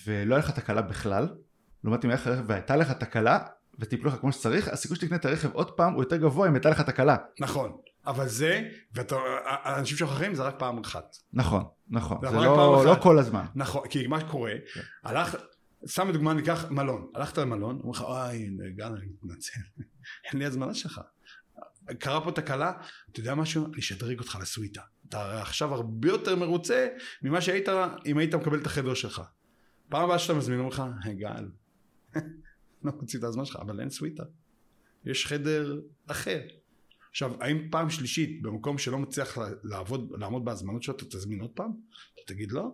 [0.06, 1.30] ולא היה לך תקלה בכלל
[1.84, 3.40] לעומת אם היה לך רכב והייתה לך תקלה
[3.80, 6.70] וטיפלו לך כמו שצריך, הסיכוי שתקנה את הרכב עוד פעם הוא יותר גבוה אם הייתה
[6.70, 7.16] לך תקלה.
[7.40, 11.16] נכון, אבל זה, ואנשים שוכחים זה רק פעם אחת.
[11.34, 12.96] נכון, נכון, זה זה לא, לא.
[13.02, 13.46] כל הזמן.
[13.56, 14.54] נכון, כי מה שקורה,
[15.04, 15.36] הלך,
[15.88, 19.60] סתם לדוגמה ניקח מלון, הלכת למלון, אומרים לך, אוי, גל, אני מתנצל,
[20.26, 21.02] אין לי הזמנה שלך.
[22.00, 22.72] קרה פה תקלה,
[23.12, 23.66] אתה יודע משהו?
[23.66, 24.82] אני אשדרג אותך לסוויטה.
[25.10, 26.88] אתה עכשיו הרבה יותר מרוצה
[27.22, 27.70] ממה שהיית
[28.06, 29.22] אם היית מקבל את החדר שלך.
[29.90, 31.50] פעם הבאה שאתה מזמין, אומרים לך, "היי, גל,
[32.84, 34.24] לא את הזמן שלך, אבל אין סוויטה.
[35.06, 36.42] יש חדר אחר.
[37.12, 41.72] עכשיו, האם פעם שלישית, במקום שלא מצליח לעבוד, לעמוד בהזמנות שלו, אתה תזמין עוד פעם?
[42.14, 42.72] אתה תגיד לא?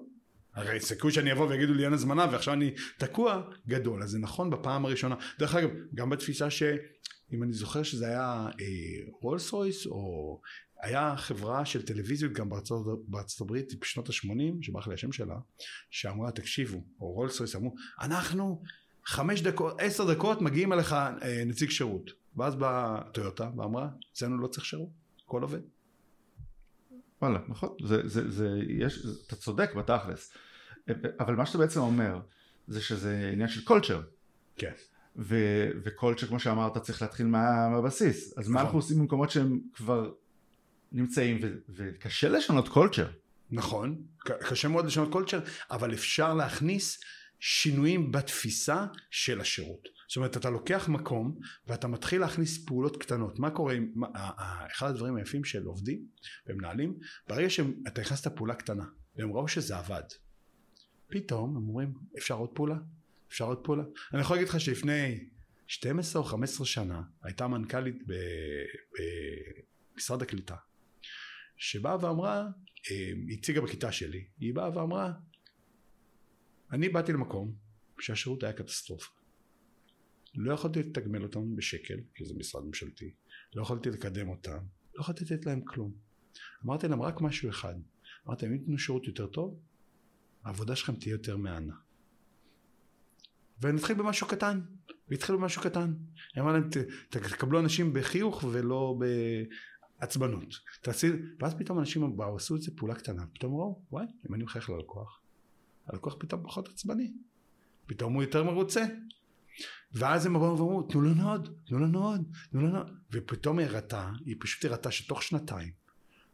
[0.54, 4.04] הרי סיכוי שאני אבוא ויגידו לי אין הזמנה ועכשיו אני תקוע, גדול.
[4.04, 5.16] אז זה נכון בפעם הראשונה.
[5.40, 6.64] דרך אגב, גם בתפיסה ש...
[7.34, 8.66] אם אני זוכר שזה היה אה,
[9.22, 10.42] רולס רויס, או
[10.82, 15.36] היה חברה של טלוויזיות גם בארצות, בארצות הברית בשנות ה-80, שברח לי השם שלה,
[15.90, 18.62] שאמרה, תקשיבו, או רולס רויס אמרו, אנחנו
[19.06, 22.12] חמש דקות, עשר דקות מגיעים אליך אה, נציג שירות.
[22.38, 24.90] ואז באה טויוטה ואמרה, אצלנו לא צריך שירות,
[25.26, 25.60] הכל עובד.
[27.22, 30.34] וואלה, נכון, זה, זה, זה, יש, אתה צודק בתכלס,
[31.20, 32.20] אבל מה שאתה בעצם אומר,
[32.68, 34.02] זה שזה עניין של קולצ'ר.
[34.56, 34.72] כן.
[35.16, 38.66] ו- וקולצ'ר כמו שאמרת צריך להתחיל מה- מהבסיס, אז מה נכון.
[38.66, 40.12] אנחנו עושים במקומות שהם כבר
[40.92, 43.08] נמצאים ו- וקשה לשנות קולצ'ר.
[43.52, 45.40] נכון, קשה מאוד לשנות קולצ'ר,
[45.72, 47.00] אבל אפשר להכניס
[47.40, 49.88] שינויים בתפיסה של השירות.
[50.08, 53.40] זאת אומרת, אתה לוקח מקום ואתה מתחיל להכניס פעולות קטנות.
[53.40, 53.94] מה קורה עם...
[54.72, 56.08] אחד הדברים היפים של עובדים
[56.48, 60.04] ומנהלים, ברגע שאתה הכנסת פעולה קטנה, והם ראו שזה עבד,
[61.08, 62.76] פתאום הם אומרים, אפשר עוד פעולה?
[63.30, 63.84] אפשר עוד פעולה?
[64.14, 65.30] אני יכול להגיד לך שלפני
[65.68, 68.04] 12 או 15 שנה הייתה מנכ"לית
[69.94, 70.56] במשרד הקליטה,
[71.58, 72.48] שבאה ואמרה,
[72.92, 75.12] אה, הציגה בכיתה שלי, היא באה ואמרה,
[76.72, 77.56] אני באתי למקום
[78.00, 79.17] שהשירות היה קטסטרופה.
[80.36, 83.14] לא יכולתי לתגמל אותם בשקל, כי זה משרד ממשלתי,
[83.56, 84.58] לא יכולתי לקדם אותם,
[84.96, 85.92] לא יכולתי לתת להם כלום.
[86.66, 87.76] אמרתי להם רק משהו אחד,
[88.28, 89.60] אמרתי להם אם תיתנו שירות יותר טוב,
[90.44, 91.74] העבודה שלכם תהיה יותר מהנה.
[93.62, 94.62] ונתחיל במשהו קטן,
[95.10, 95.94] והתחילו במשהו קטן.
[96.36, 96.78] היא אמרה להם, "ת-
[97.10, 99.00] תקבלו אנשים בחיוך ולא
[100.00, 100.54] בעצבנות.
[100.82, 101.08] תעשי,
[101.40, 104.70] ואז פתאום אנשים באו, עשו את זה פעולה קטנה, פתאום ראו, וואי, אם אני מחייך
[104.70, 105.22] ללקוח,
[105.88, 107.14] הלקוח פתאום פחות עצבני.
[107.86, 108.86] פתאום הוא יותר מרוצה.
[109.94, 112.92] ואז הם באו ואמרו, תנו לנו עוד, תנו לנו עוד, תנו לנו עוד.
[113.12, 115.72] ופתאום היא הראתה, היא פשוט הראתה שתוך שנתיים,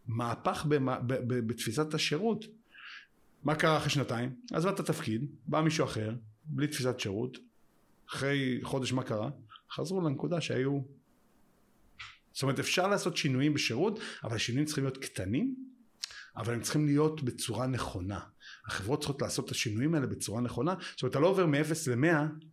[0.07, 2.45] מהפך במה- ב- ב- בתפיסת השירות.
[3.43, 4.36] מה קרה אחרי שנתיים?
[4.53, 7.38] עזבה את התפקיד, בא מישהו אחר, בלי תפיסת שירות,
[8.09, 9.29] אחרי חודש מה קרה?
[9.71, 10.81] חזרו לנקודה שהיו...
[12.33, 15.55] זאת אומרת אפשר לעשות שינויים בשירות, אבל השינויים צריכים להיות קטנים,
[16.36, 18.19] אבל הם צריכים להיות בצורה נכונה.
[18.67, 22.45] החברות צריכות לעשות את השינויים האלה בצורה נכונה, זאת אומרת אתה לא עובר מ-0 ל-100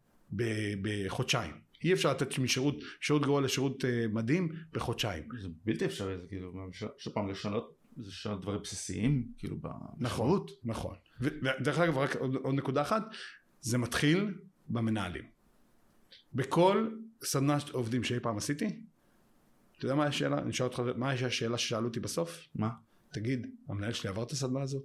[0.83, 1.55] בחודשיים.
[1.85, 5.29] אי אפשר לתת משירות, שירות גרוע לשירות אה, מדהים בחודשיים.
[5.41, 6.53] זה בלתי אפשרי, זה כאילו,
[6.99, 10.51] שוב פעם לשנות, זה לשנות דברים בסיסיים, כאילו נכון, בשירות.
[10.65, 10.97] נכון.
[11.21, 11.29] ו-
[11.61, 13.03] ודרך אגב, רק עוד, עוד נקודה אחת,
[13.61, 14.35] זה מתחיל
[14.69, 15.25] במנהלים.
[16.35, 16.91] בכל
[17.25, 18.81] סדנה עובדים שאי פעם עשיתי,
[19.79, 20.39] אתה יודע מה השאלה?
[20.39, 22.47] אני אשאל אותך, מה השאלה ששאלו אותי בסוף?
[22.55, 22.71] מה?
[23.13, 24.83] תגיד, המנהל שלי עבר את הסדנה הזאת?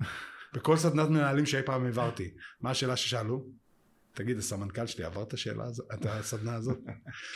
[0.54, 3.46] בכל סדנת מנהלים שאי פעם העברתי, מה השאלה ששאלו?
[4.18, 6.78] תגיד, הסמנכ"ל שלי עבר את השאלה הזאת, את הסדנה הזאת?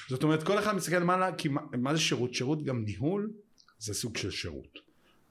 [0.08, 2.34] זאת אומרת, כל אחד מסתכל למעלה, כי מה, מה זה שירות?
[2.34, 3.32] שירות גם ניהול,
[3.78, 4.78] זה סוג של שירות.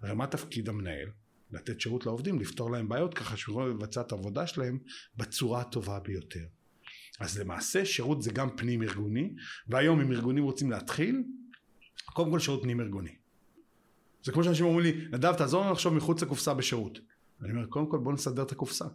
[0.02, 1.10] הרי מה תפקיד המנהל?
[1.52, 4.80] לתת שירות לעובדים, לפתור להם בעיות ככה שיוכלו לבצע את העבודה שלהם
[5.18, 6.46] בצורה הטובה ביותר.
[7.20, 9.34] אז למעשה שירות זה גם פנים ארגוני,
[9.68, 11.24] והיום אם ארגונים רוצים להתחיל,
[12.06, 13.16] קודם כל שירות פנים ארגוני.
[14.24, 17.00] זה כמו שאנשים אומרים לי, נדב תעזור לנו לחשוב מחוץ לקופסה בשירות.
[17.44, 18.86] אני אומר, קודם כל בוא נסדר את הקופסה.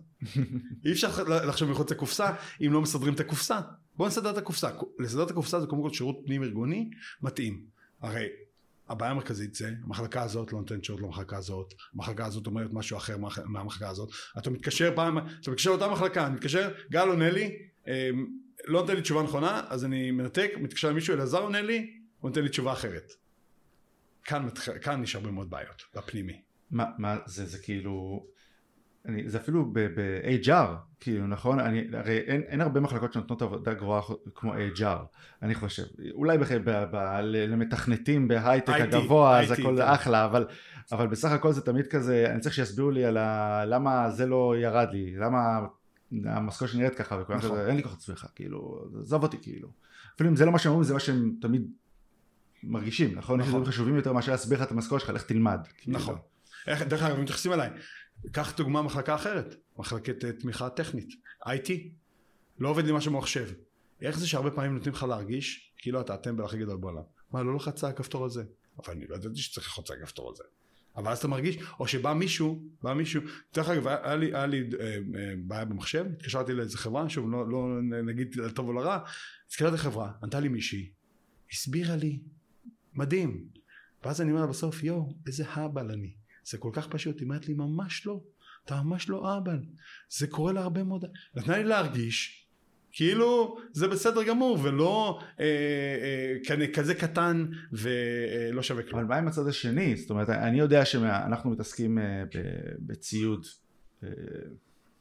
[0.85, 2.31] אי אפשר לחשוב מחוץ לקופסה
[2.67, 3.61] אם לא מסדרים את הקופסה.
[3.97, 4.71] בוא נסדר את הקופסה.
[4.99, 6.91] לסדר את הקופסה זה קודם כל שירות פנים ארגוני
[7.23, 7.65] מתאים.
[8.01, 8.27] הרי
[8.89, 13.17] הבעיה המרכזית זה, המחלקה הזאת לא נותנת שירות למחלקה הזאת, המחלקה הזאת אומרת משהו אחר
[13.17, 14.09] מה- מהמחלקה הזאת.
[14.39, 18.11] אתה מתקשר פעם, אתה מתקשר לאותה מחלקה, אני מתקשר, גל עונה לי, אה,
[18.67, 22.43] לא נותן לי תשובה נכונה, אז אני מנתק, מתקשר למישהו, אלעזר עונה לי, הוא נותן
[22.43, 23.13] לי תשובה אחרת.
[24.25, 24.49] כאן,
[24.83, 26.43] כאן יש הרבה מאוד בעיות, בפנימי.
[26.71, 28.27] מה, מה זה, זה כאילו,
[29.09, 31.61] אני, זה אפילו ב-HR, כאילו, נכון?
[31.61, 34.01] אני, הרי אין, אין הרבה מחלקות שנותנות עבודה גרועה
[34.35, 35.83] כמו HR, אני חושב.
[36.13, 39.83] אולי בח, ב, ב, ל- למתכנתים בהייטק IT, הגבוה, IT, הכל כן.
[39.83, 40.47] אחלה, אבל,
[40.93, 44.55] אבל בסך הכל זה תמיד כזה, אני צריך שיסבירו לי על ה, למה זה לא
[44.59, 45.59] ירד לי, למה
[46.25, 47.51] המשכורת שלי נראית ככה, וכולם נכון.
[47.51, 49.69] כזה, אין לי כוח עצמך, כאילו, עזוב אותי, כאילו.
[50.15, 51.71] אפילו אם זה לא מה שהם אומרים, זה מה שהם תמיד
[52.63, 53.41] מרגישים, נכון?
[53.41, 53.61] יש נכון.
[53.61, 55.61] דברים חשובים יותר מאשר להסביר לך את המשכורת שלך, לך תלמד.
[55.79, 55.97] כאילו.
[55.97, 56.17] נכון.
[56.67, 57.71] איך, דרך אגב, מתייחסים אליי,
[58.33, 61.09] קח דוגמה מחלקה אחרת, מחלקת אה, תמיכה טכנית,
[61.45, 61.71] IT,
[62.59, 63.49] לא עובד לי משהו במחשב.
[64.01, 67.03] איך זה שהרבה פעמים נותנים לך להרגיש כאילו אתה הטמבל הכי גדול בעולם?
[67.33, 68.45] מה, לא לחצה הכפתור הזה?
[68.79, 70.43] אבל אני לא ידעתי שצריך לחצה הכפתור הזה.
[70.97, 73.23] אבל אז אתה מרגיש, או שבא מישהו, בא מישהו,
[73.55, 74.99] דרך אגב, היה לי, היה לי אה, אה,
[75.39, 78.99] בעיה במחשב, התקשרתי לאיזה חברה, שוב, לא, לא נגיד לטוב או לרע,
[79.47, 80.91] התקשרתי לחברה, ענתה לי מישהי,
[81.53, 82.21] הסבירה לי,
[82.95, 83.49] מדהים.
[84.05, 86.15] ואז אני אומר לה בסוף, יואו, איזה האבל אני.
[86.51, 88.21] זה כל כך פשוט, היא אומרת לי, ממש לא,
[88.65, 89.59] אתה ממש לא האבל.
[90.09, 91.05] זה קורה להרבה מאוד,
[91.35, 92.47] נתנה לי להרגיש,
[92.97, 95.45] כאילו זה בסדר גמור ולא אה,
[96.51, 99.01] אה, כזה קטן ולא שווה כלום.
[99.01, 99.97] אבל מה עם הצד השני?
[99.97, 102.23] זאת אומרת אני יודע שאנחנו מתעסקים אה,
[102.79, 103.47] בציוד
[104.05, 104.09] אה,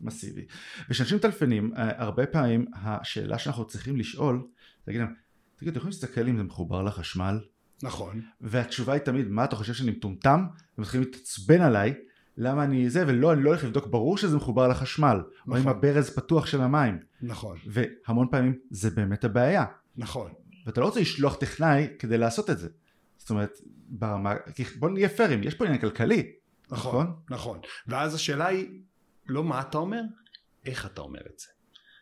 [0.02, 0.46] מסיבי
[0.90, 4.48] וכשאנשים מטלפנים אה, הרבה פעמים השאלה שאנחנו צריכים לשאול
[4.86, 5.14] תגיד להם
[5.56, 7.40] תגיד אתם יכולים להסתכל אם זה מחובר לחשמל?
[7.84, 8.22] נכון.
[8.42, 10.46] והתשובה היא תמיד מה אתה חושב שאני מטומטם?
[10.78, 11.94] ומתחילים להתעצבן עליי
[12.38, 15.54] למה אני זה, ולא, אני לא הולך לבדוק, ברור שזה מחובר לחשמל, נכון.
[15.54, 17.00] או עם הברז פתוח של המים.
[17.22, 17.58] נכון.
[17.68, 19.66] והמון פעמים זה באמת הבעיה.
[19.98, 20.32] נכון.
[20.66, 22.70] ואתה לא רוצה לשלוח טכנאי כדי לעשות את זה.
[23.18, 23.60] זאת אומרת,
[23.90, 24.34] ברמה,
[24.80, 26.32] בוא נהיה פיירים, יש פה עניין כלכלי.
[26.72, 27.60] נכון, נכון, נכון.
[27.88, 28.82] ואז השאלה היא,
[29.28, 30.02] לא מה אתה אומר,
[30.66, 31.48] איך אתה אומר את זה.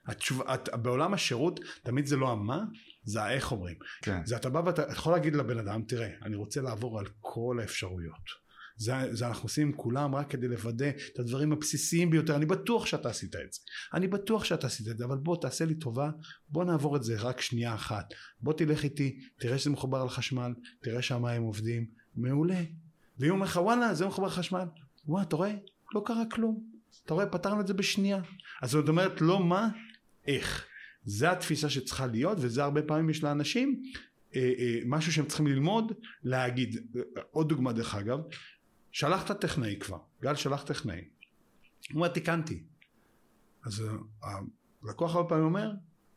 [0.07, 2.63] התשוב, את, בעולם השירות תמיד זה לא המה,
[3.03, 3.75] זה האיך אומרים.
[4.01, 4.25] כן.
[4.25, 8.43] זה אתה בא ואתה יכול להגיד לבן אדם, תראה, אני רוצה לעבור על כל האפשרויות.
[8.77, 12.35] זה, זה אנחנו עושים כולם רק כדי לוודא את הדברים הבסיסיים ביותר.
[12.35, 13.59] אני בטוח שאתה עשית את זה.
[13.93, 16.11] אני בטוח שאתה עשית את זה אבל בוא תעשה לי טובה.
[16.49, 18.13] בוא נעבור את זה רק שנייה אחת.
[18.41, 21.85] בוא תלך איתי תראה שזה מחובר לחשמל תראה שהמים עובדים.
[22.15, 22.61] מעולה.
[23.19, 24.65] ואם הוא אומר לך וואלה זה מחובר לחשמל
[25.05, 25.55] וואלה אתה רואה?
[25.95, 26.63] לא קרה כלום.
[27.05, 27.25] אתה רואה?
[27.25, 28.21] פתרנו את זה בשנייה.
[28.61, 29.69] אז זאת אומרת לא מה
[30.27, 30.65] איך
[31.05, 33.81] זה התפיסה שצריכה להיות וזה הרבה פעמים יש לאנשים
[34.35, 35.91] אה, אה, משהו שהם צריכים ללמוד
[36.23, 36.97] להגיד
[37.31, 38.19] עוד דוגמה דרך אגב
[38.91, 40.97] שלחת טכנאי כבר, גל שלח טכנאי.
[40.97, 42.63] הוא אומר תיקנתי.
[43.65, 43.81] אז
[44.23, 44.39] אה,
[44.83, 45.71] הלקוח הרבה פעמים אומר,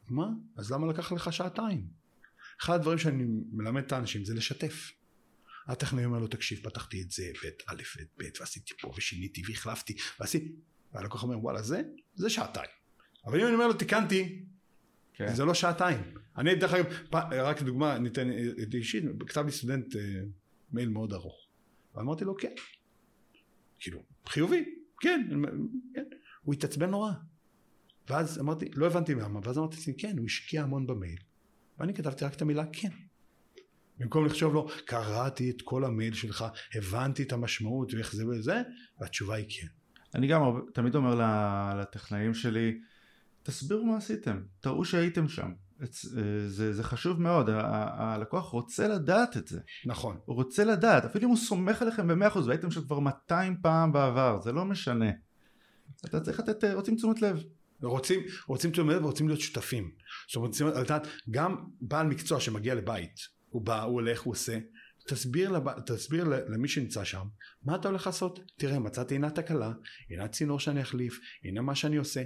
[0.09, 0.29] מה?
[0.57, 1.87] אז למה לקח לך שעתיים?
[2.63, 4.93] אחד הדברים שאני מלמד את האנשים זה לשתף.
[5.67, 9.97] הטכנאי אומר לו תקשיב פתחתי את זה ואת א' ואת ב' ועשיתי פה ושיניתי והחלפתי
[10.21, 10.53] ועשיתי
[10.93, 11.83] והלקוח אומר וואלה זה
[12.15, 12.71] זה שעתיים
[13.27, 14.45] אבל אם אני אומר לו תיקנתי
[15.15, 15.35] כן.
[15.35, 16.01] זה לא שעתיים
[16.37, 16.87] אני דרך אגב
[17.33, 18.31] רק דוגמה ניתן
[18.63, 20.21] את אישית כתב לי סטודנט אה,
[20.73, 21.47] מייל מאוד ארוך
[21.95, 22.53] ואמרתי לו כן.
[23.79, 24.65] כאילו, חיובי,
[25.01, 25.29] כן,
[25.95, 26.05] כן.
[26.43, 27.11] הוא התעצבן נורא.
[28.09, 31.19] ואז אמרתי, לא הבנתי למה, ואז אמרתי לעצמי, כן, הוא השקיע המון במייל.
[31.79, 32.89] ואני כתבתי רק את המילה כן.
[33.99, 38.63] במקום לחשוב לו, קראתי את כל המייל שלך, הבנתי את המשמעות ואיך זה וזה,
[39.01, 39.67] והתשובה היא כן.
[40.15, 40.43] אני גם
[40.75, 41.21] תמיד אומר
[41.81, 42.81] לטכנאים שלי,
[43.47, 45.53] תסבירו מה עשיתם, תראו שהייתם שם.
[45.83, 45.87] אה,
[46.49, 49.61] זה, זה חשוב מאוד, הלקוח רוצה לדעת את זה.
[49.87, 50.19] נכון.
[50.25, 53.93] הוא רוצה לדעת, אפילו אם הוא סומך עליכם במאה אחוז והייתם שם כבר 200 פעם
[53.93, 55.11] בעבר, זה לא משנה.
[56.05, 57.43] אתה צריך לתת, אה, רוצים תשומת לב.
[57.83, 59.91] רוצים, רוצים תשומת לב ורוצים להיות שותפים.
[60.27, 64.59] זאת אומרת, רוצים לדעת, גם בעל מקצוע שמגיע לבית, הוא בא, הוא הולך, הוא עושה,
[65.09, 65.81] תסביר, לב...
[65.81, 67.27] תסביר למי שנמצא שם,
[67.63, 68.41] מה אתה הולך לעשות?
[68.57, 69.73] תראה, מצאתי הנה תקלה,
[70.11, 72.23] הנה צינור שאני אחליף, הנה מה שאני עושה.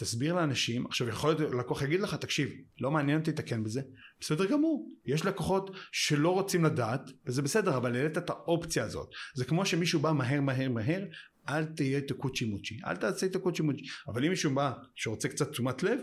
[0.00, 2.48] תסביר לאנשים, עכשיו יכול להיות לקוח יגיד לך תקשיב
[2.80, 3.80] לא מעניין אותי לתקן בזה,
[4.20, 9.44] בסדר גמור, יש לקוחות שלא רוצים לדעת וזה בסדר אבל העלית את האופציה הזאת, זה
[9.44, 11.04] כמו שמישהו בא מהר מהר מהר
[11.48, 15.82] אל תהיה תקוצ'י מוצ'י, אל תעשה תקוצ'י מוצ'י, אבל אם מישהו בא שרוצה קצת תשומת
[15.82, 16.00] לב,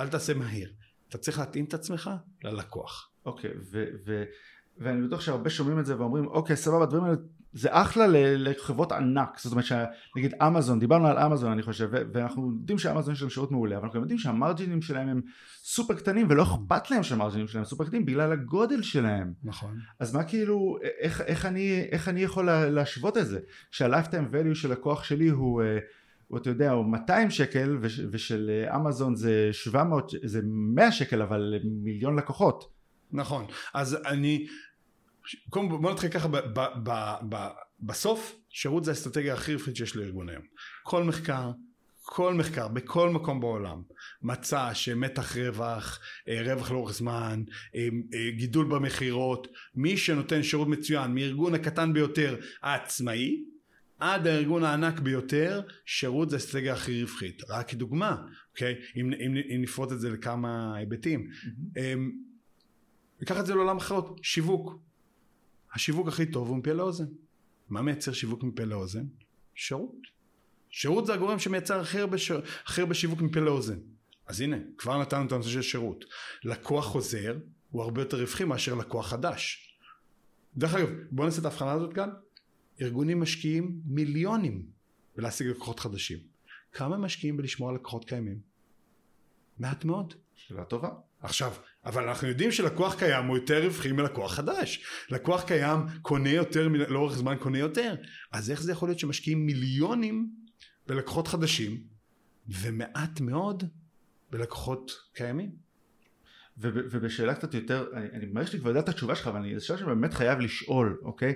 [0.00, 0.66] אל תעשה מהר,
[1.08, 2.10] אתה צריך להתאים את עצמך
[2.44, 3.10] ללקוח.
[3.26, 3.54] אוקיי, okay,
[4.78, 7.16] ואני בטוח שהרבה שומעים את זה ואומרים אוקיי סבבה הדברים האלה
[7.52, 8.04] זה אחלה
[8.36, 13.20] לחברות ענק זאת אומרת שנגיד אמזון דיברנו על אמזון אני חושב ואנחנו יודעים שאמזון יש
[13.20, 15.20] להם שירות מעולה אבל אנחנו יודעים שהמרג'ינים שלהם הם
[15.64, 19.32] סופר קטנים ולא אכפת להם שהמרג'ינים שלהם סופר קטנים בגלל הגודל שלהם.
[19.44, 19.78] נכון.
[20.00, 23.40] אז מה כאילו איך, איך, אני, איך אני יכול להשוות את זה?
[23.70, 25.78] שהלייפטיים value של לקוח שלי הוא אה,
[26.28, 27.78] הוא אתה יודע הוא 200 שקל
[28.10, 32.72] ושל אמזון זה 700 זה 100 שקל אבל מיליון לקוחות.
[33.12, 33.44] נכון.
[33.74, 34.46] אז אני
[35.50, 37.48] קודם כל בוא נתחיל ככה ב, ב, ב, ב,
[37.80, 40.42] בסוף שירות זה האסטרטגיה הכי רווחית שיש לארגון היום
[40.82, 41.50] כל מחקר
[42.12, 43.82] כל מחקר בכל מקום בעולם
[44.22, 47.42] מצא שמתח רווח, אה, רווח לאורך זמן,
[47.74, 53.44] אה, אה, גידול במכירות, מי שנותן שירות מצוין מארגון הקטן ביותר העצמאי
[53.98, 57.42] עד הארגון הענק ביותר, שירות זה האסטרטגיה הכי רווחית.
[57.48, 58.16] רק כדוגמה,
[58.50, 58.74] אוקיי?
[58.96, 61.28] אם, אם, אם נפרוט את זה לכמה היבטים.
[61.30, 61.80] Mm-hmm.
[63.20, 64.89] ניקח את זה לעולם אחרות, שיווק.
[65.72, 67.06] השיווק הכי טוב הוא מפה לאוזן.
[67.68, 69.04] מה מייצר שיווק מפה לאוזן?
[69.54, 69.96] שירות.
[70.70, 72.30] שירות זה הגורם שמייצר הכי הרבה, ש...
[72.64, 73.78] הכי הרבה שיווק מפה לאוזן.
[74.26, 76.04] אז הנה, כבר נתנו את הנושא של שירות.
[76.44, 77.38] לקוח חוזר
[77.70, 79.70] הוא הרבה יותר רווחי מאשר לקוח חדש.
[80.56, 82.10] דרך אגב, בואו נעשה את ההבחנה הזאת כאן.
[82.80, 84.66] ארגונים משקיעים מיליונים
[85.16, 86.18] בלהשיג לקוחות חדשים.
[86.72, 88.40] כמה משקיעים בלשמור על לקוחות קיימים?
[89.58, 90.14] מעט מאוד.
[90.34, 90.90] שאלה טובה.
[91.20, 91.52] עכשיו,
[91.84, 94.84] אבל אנחנו יודעים שלקוח קיים הוא יותר רווחי מלקוח חדש.
[95.10, 97.94] לקוח קיים קונה יותר, לאורך זמן קונה יותר.
[98.32, 100.30] אז איך זה יכול להיות שמשקיעים מיליונים
[100.86, 101.80] בלקוחות חדשים
[102.48, 103.64] ומעט מאוד
[104.30, 105.50] בלקוחות קיימים?
[106.58, 109.78] וב- ובשאלה קצת יותר, אני, אני לי כבר יודע את התשובה שלך, אבל זו שאלה
[109.78, 111.34] שאני באמת חייב לשאול, אוקיי?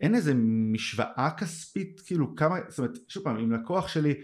[0.00, 0.34] אין איזה
[0.72, 4.14] משוואה כספית, כאילו כמה, זאת אומרת, שוב פעם, אם לקוח שלי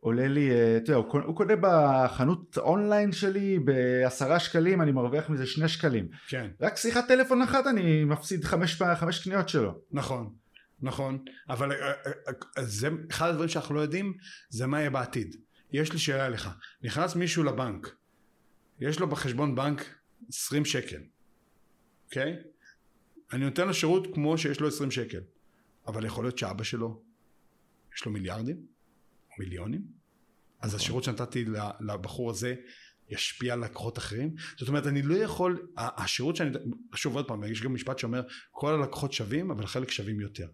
[0.00, 5.46] עולה לי, אה, אתה יודע, הוא, קונה- בחנות אונליין שלי בעשרה שקלים, אני מרוויח מזה
[5.46, 6.08] שני שקלים.
[6.28, 6.50] כן.
[6.60, 9.80] רק שיחת טלפון אחת אני מפסיד חמש, חמש קניות שלו.
[9.90, 10.34] נכון,
[10.82, 11.92] נכון, אבל אה, אה,
[12.58, 14.14] אה, זה אחד הדברים שאנחנו לא יודעים
[14.48, 15.36] זה מה יהיה בעתיד.
[15.72, 16.48] יש לי שאלה אליך,
[16.82, 17.94] נכנס מישהו לבנק,
[18.80, 19.94] יש לו בחשבון בנק
[20.28, 21.00] 20 שקל,
[22.04, 22.36] אוקיי?
[23.32, 25.20] אני נותן לו שירות כמו שיש לו 20 שקל,
[25.86, 27.02] אבל יכול להיות שאבא שלו
[27.96, 28.71] יש לו מיליארדים
[29.38, 29.82] מיליונים,
[30.60, 31.44] אז השירות שנתתי
[31.80, 32.54] לבחור הזה
[33.08, 34.34] ישפיע על לקוחות אחרים?
[34.58, 36.50] זאת אומרת, אני לא יכול, השירות שאני,
[36.94, 40.46] שוב עוד פעם, יש גם משפט שאומר, כל הלקוחות שווים, אבל חלק שווים יותר.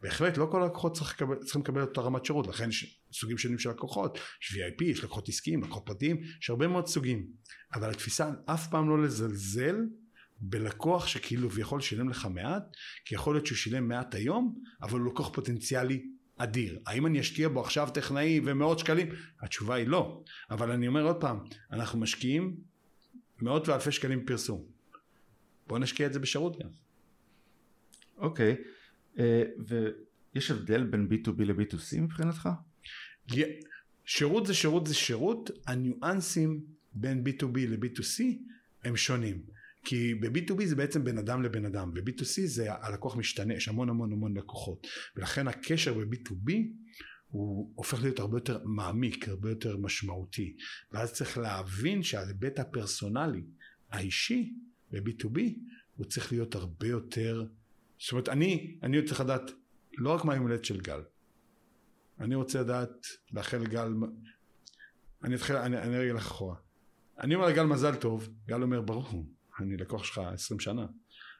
[0.00, 3.58] בהחלט, לא כל הלקוחות צריך לקבל, צריכים לקבל אותה רמת שירות, לכן יש סוגים שונים
[3.58, 7.26] של לקוחות, יש VIP, יש לקוחות עסקיים, לקוחות פרטיים, יש הרבה מאוד סוגים.
[7.74, 9.76] אבל התפיסה אף פעם לא לזלזל
[10.40, 12.62] בלקוח שכאילו ויכול שילם לך מעט,
[13.04, 16.04] כי יכול להיות שהוא שילם מעט היום, אבל הוא לקוח פוטנציאלי
[16.36, 16.78] אדיר.
[16.86, 19.08] האם אני אשקיע בו עכשיו טכנאי ומאות שקלים?
[19.40, 20.22] התשובה היא לא.
[20.50, 21.38] אבל אני אומר עוד פעם,
[21.72, 22.56] אנחנו משקיעים
[23.42, 24.64] מאות ואלפי שקלים בפרסום.
[25.66, 26.68] בואו נשקיע את זה בשירות גם.
[28.16, 28.56] אוקיי,
[29.18, 32.48] אה, ויש הבדל בין B2B ל-B2C מבחינתך?
[34.04, 38.24] שירות זה שירות זה שירות, הניואנסים בין B2B ל-B2C
[38.84, 39.42] הם שונים.
[39.84, 44.12] כי ב-B2B זה בעצם בין אדם לבין אדם, ב-B2C זה הלקוח משתנה, יש המון המון
[44.12, 44.86] המון לקוחות.
[45.16, 46.52] ולכן הקשר ב-B2B
[47.28, 50.56] הוא הופך להיות הרבה יותר מעמיק, הרבה יותר משמעותי.
[50.92, 53.44] ואז צריך להבין שההיבט הפרסונלי,
[53.90, 54.54] האישי,
[54.90, 55.40] ב-B2B,
[55.96, 57.46] הוא צריך להיות הרבה יותר...
[57.98, 59.50] זאת אומרת, אני, אני צריך לדעת
[59.98, 61.00] לא רק מה יום הולדת של גל,
[62.20, 63.92] אני רוצה לדעת, לאחל לגל,
[65.24, 66.56] אני אתחיל, אני, אני רגע לך אחורה.
[67.20, 69.26] אני אומר לגל מזל טוב, גל אומר ברור,
[69.60, 70.86] אני לקוח שלך עשרים שנה.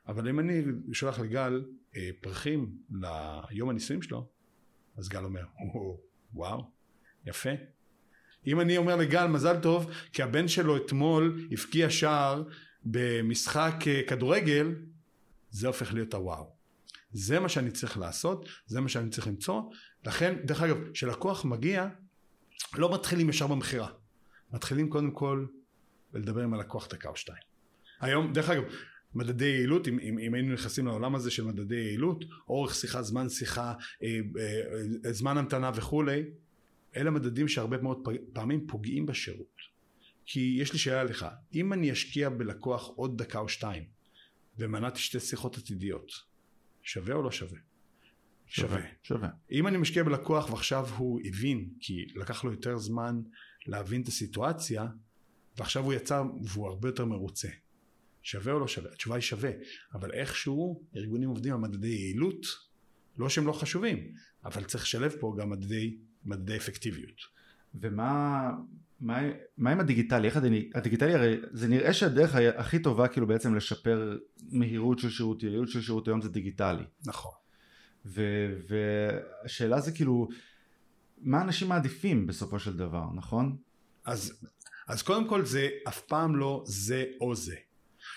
[0.09, 1.65] אבל אם אני שולח לגל
[1.97, 4.29] אה, פרחים ליום הנישואים שלו,
[4.97, 6.01] אז גל אומר, "או,
[6.35, 6.71] וואו,
[7.27, 7.51] יפה.
[8.47, 12.43] אם אני אומר לגל מזל טוב, כי הבן שלו אתמול הבקיע שער
[12.85, 14.75] במשחק אה, כדורגל,
[15.51, 16.55] זה הופך להיות הוואו.
[17.13, 19.63] זה מה שאני צריך לעשות, זה מה שאני צריך למצוא.
[20.07, 21.89] לכן, דרך אגב, כשלקוח מגיע,
[22.75, 23.89] לא מתחילים ישר במכירה.
[24.53, 25.47] מתחילים קודם כל
[26.15, 27.54] לדבר עם הלקוח דקה או שתיים.
[28.05, 28.63] היום, דרך אגב,
[29.15, 33.29] מדדי יעילות, אם, אם, אם היינו נכנסים לעולם הזה של מדדי יעילות, אורך שיחה, זמן
[33.29, 34.19] שיחה, אה,
[35.07, 36.23] אה, זמן המתנה וכולי,
[36.97, 39.75] אלה מדדים שהרבה מאוד פעמים פוגעים בשירות.
[40.27, 43.85] כי יש לי שאלה לך, אם אני אשקיע בלקוח עוד דקה או שתיים,
[44.59, 46.13] ומנעתי שתי שיחות עתידיות,
[46.83, 47.59] שווה או לא שווה?
[48.47, 48.81] שווה.
[49.03, 49.29] שווה.
[49.53, 53.21] אם אני משקיע בלקוח ועכשיו הוא הבין, כי לקח לו יותר זמן
[53.67, 54.87] להבין את הסיטואציה,
[55.57, 57.49] ועכשיו הוא יצא והוא הרבה יותר מרוצה.
[58.25, 58.91] שווה או לא שווה?
[58.93, 59.51] התשובה היא שווה,
[59.95, 62.47] אבל איכשהו ארגונים עובדים על מדדי יעילות,
[63.19, 64.13] לא שהם לא חשובים,
[64.45, 67.17] אבל צריך לשלב פה גם מדדי, מדדי אפקטיביות.
[67.75, 68.51] ומה
[69.01, 69.19] מה,
[69.59, 70.27] מה עם הדיגיטלי?
[70.29, 74.19] איך הדיג- הדיגיטלי הרי זה נראה שהדרך הכי טובה כאילו בעצם לשפר
[74.51, 76.85] מהירות של שירות, יעילות של שירות היום זה דיגיטלי.
[77.07, 77.33] נכון.
[78.07, 80.29] ו- והשאלה זה כאילו
[81.19, 83.57] מה אנשים מעדיפים בסופו של דבר, נכון?
[84.05, 84.47] אז,
[84.89, 87.57] אז קודם כל זה אף פעם לא זה או זה.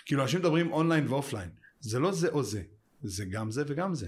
[0.05, 2.61] כאילו אנשים מדברים online ו offline, זה לא זה או זה,
[3.03, 4.07] זה גם זה וגם זה.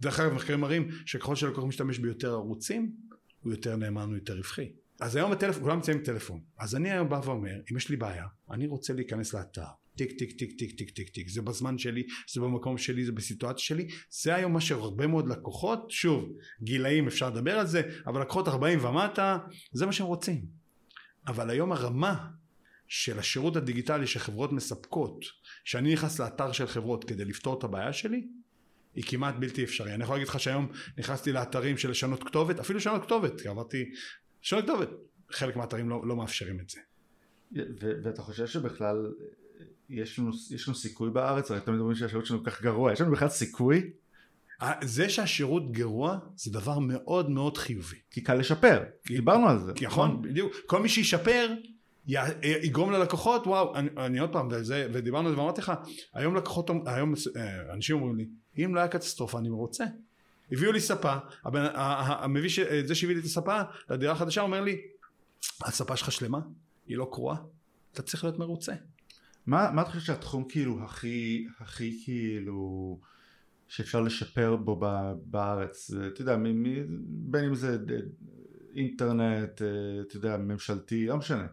[0.00, 2.92] דרך אגב מחקרים מראים שככל שלקוח משתמש ביותר ערוצים,
[3.40, 4.72] הוא יותר נאמן, הוא יותר רווחי.
[5.00, 6.40] אז היום הטלפון, כולם נמצאים טלפון.
[6.58, 9.62] אז אני היום בא ואומר, אם יש לי בעיה, אני רוצה להיכנס לאתר.
[9.96, 12.02] טיק טיק טיק טיק טיק טיק טיק זה בזמן שלי
[12.32, 17.30] זה במקום שלי זה בסיטואציה שלי זה היום מה שהרבה מאוד לקוחות שוב גילאים אפשר
[17.30, 19.38] לדבר על זה אבל לקוחות 40 ומטה
[19.72, 20.46] זה מה שהם רוצים
[21.26, 22.28] אבל היום הרמה
[22.88, 25.24] של השירות הדיגיטלי שחברות מספקות
[25.64, 28.26] שאני נכנס לאתר של חברות כדי לפתור את הבעיה שלי
[28.94, 30.68] היא כמעט בלתי אפשרי אני יכול להגיד לך שהיום
[30.98, 33.90] נכנסתי לאתרים של לשנות כתובת אפילו לשנות כתובת כי עברתי
[34.42, 34.88] לשנות כתובת
[35.30, 36.80] חלק מהאתרים לא, לא מאפשרים את זה
[37.52, 39.12] ו- ואתה חושב שבכלל
[39.90, 41.50] יש לנו, יש לנו סיכוי בארץ?
[41.50, 43.90] הרי תמיד אומרים שהשירות שלנו כל כך גרוע, יש לנו בכלל סיכוי?
[44.82, 47.96] זה שהשירות גרוע זה דבר מאוד מאוד חיובי.
[48.10, 49.72] כי קל לשפר, דיברנו על זה.
[49.82, 50.52] נכון, בדיוק.
[50.66, 51.54] כל מי שישפר
[52.62, 55.72] יגרום ללקוחות, וואו, אני, אני עוד פעם, וזה, ודיברנו על זה ואמרתי לך,
[56.14, 58.28] היום לקוחות, היום אה, אנשים אומרים לי,
[58.64, 59.84] אם לא היה קטסטרופה אני מרוצה.
[60.52, 64.80] הביאו לי ספה, הבן, המביא, ש- זה שהביא לי את הספה לדירה החדשה אומר לי,
[65.64, 66.40] הספה שלך שלמה?
[66.86, 67.36] היא לא קרועה?
[67.92, 68.72] אתה צריך להיות מרוצה.
[69.46, 72.98] מה, מה אתה חושב שהתחום כאילו הכי, הכי כאילו
[73.68, 74.80] שאפשר לשפר בו
[75.24, 75.90] בארץ?
[76.06, 76.36] אתה יודע,
[77.08, 77.78] בין אם זה
[78.76, 79.68] אינטרנט, אה,
[80.00, 81.46] אתה יודע, ממשלתי, לא משנה.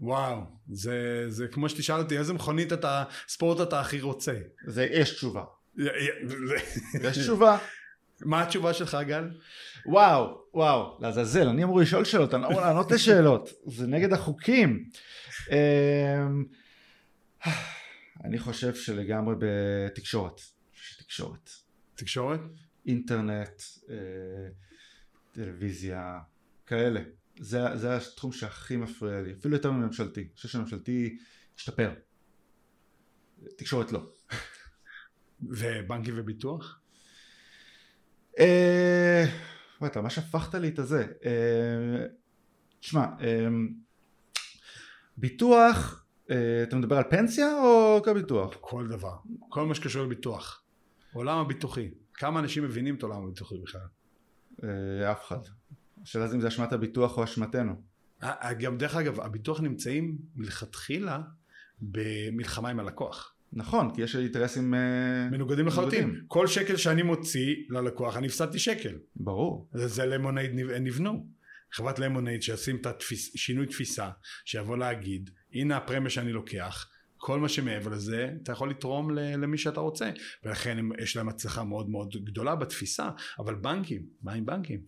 [0.00, 4.32] וואו, זה, זה כמו שתשאל אותי איזה מכונית אתה, ספורט אתה הכי רוצה.
[4.66, 5.44] זה, יש תשובה.
[7.02, 7.58] יש תשובה.
[8.20, 9.30] מה התשובה שלך גל?
[9.86, 14.84] וואו, וואו, לעזאזל, אני אמור לשאול שאלות, אני לא אמור לענות לשאלות, זה נגד החוקים.
[15.50, 16.44] אמ,
[18.24, 20.40] אני חושב שלגמרי בתקשורת,
[20.98, 21.50] תקשורת,
[21.94, 22.40] תקשורת?
[22.86, 23.96] אינטרנט, אה,
[25.32, 26.18] טלוויזיה,
[26.66, 27.00] כאלה.
[27.40, 30.20] זה, זה התחום שהכי מפריע לי, אפילו יותר מממשלתי.
[30.20, 31.18] אני חושב שממשלתי
[31.56, 31.94] השתפר.
[33.56, 34.00] תקשורת לא.
[35.42, 36.80] ובנקים וביטוח?
[38.38, 39.24] אה,
[39.80, 41.06] וואי, אתה ממש הפכת לי את הזה.
[41.24, 42.06] אה,
[42.80, 43.46] תשמע, אה,
[45.16, 48.54] ביטוח, אה, אתה מדבר על פנסיה או כביטוח?
[48.60, 49.16] כל דבר.
[49.48, 50.62] כל מה שקשור לביטוח.
[51.12, 51.90] עולם הביטוחי.
[52.14, 53.80] כמה אנשים מבינים את עולם הביטוחי בכלל?
[54.64, 55.57] אה, אף אחד.
[56.02, 57.72] השאלה זה אם זה אשמת הביטוח או אשמתנו.
[58.22, 61.20] אה, גם דרך אגב, הביטוח נמצאים מלכתחילה
[61.80, 63.34] במלחמה עם הלקוח.
[63.52, 64.74] נכון, כי יש אינטרסים...
[64.74, 66.20] אה, מנוגדים לחלוטין.
[66.28, 68.98] כל שקל שאני מוציא ללקוח, אני הפסדתי שקל.
[69.16, 69.68] ברור.
[69.72, 71.26] זה, זה למונייד נב- נבנו.
[71.72, 74.10] חברת למונייד שעושים את התפיס, שינוי תפיסה,
[74.44, 79.80] שיבוא להגיד, הנה הפרמיה שאני לוקח, כל מה שמעבר לזה, אתה יכול לתרום למי שאתה
[79.80, 80.10] רוצה.
[80.44, 83.10] ולכן יש להם הצלחה מאוד מאוד גדולה בתפיסה.
[83.38, 84.80] אבל בנקים, מה עם בנקים?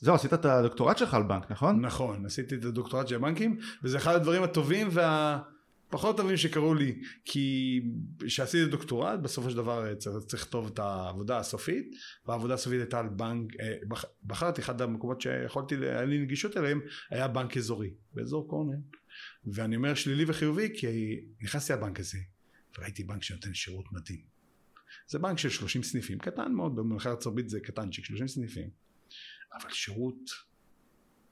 [0.00, 1.80] זהו, עשית את הדוקטורט שלך על בנק, נכון?
[1.80, 7.80] נכון, עשיתי את הדוקטורט של הבנקים, וזה אחד הדברים הטובים והפחות טובים שקרו לי, כי
[8.26, 11.94] כשעשיתי דוקטורט, בסופו של דבר צריך, צריך לכתוב את העבודה הסופית,
[12.26, 16.80] והעבודה הסופית הייתה על בנק, אה, בח, בחרתי אחד המקומות שיכולתי, היה לי נגישות אליהם,
[17.10, 18.78] היה בנק אזורי, באזור קורנל,
[19.46, 22.18] ואני אומר שלילי וחיובי, כי נכנסתי לבנק הזה,
[22.78, 24.20] וראיתי בנק שנותן שירות מדהים.
[25.08, 28.70] זה בנק של 30 סניפים, קטן מאוד, במלכי ארצות זה קטנצ'יק, 30 סניפים,
[29.54, 30.30] אבל שירות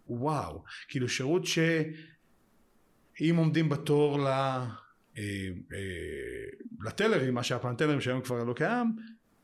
[0.08, 4.26] וואו, כאילו שירות שאם עומדים בתור ל...
[4.26, 5.78] אה, אה,
[6.86, 8.96] לטלרים, מה שהיה פעם טלרים שהיום כבר לא קיים,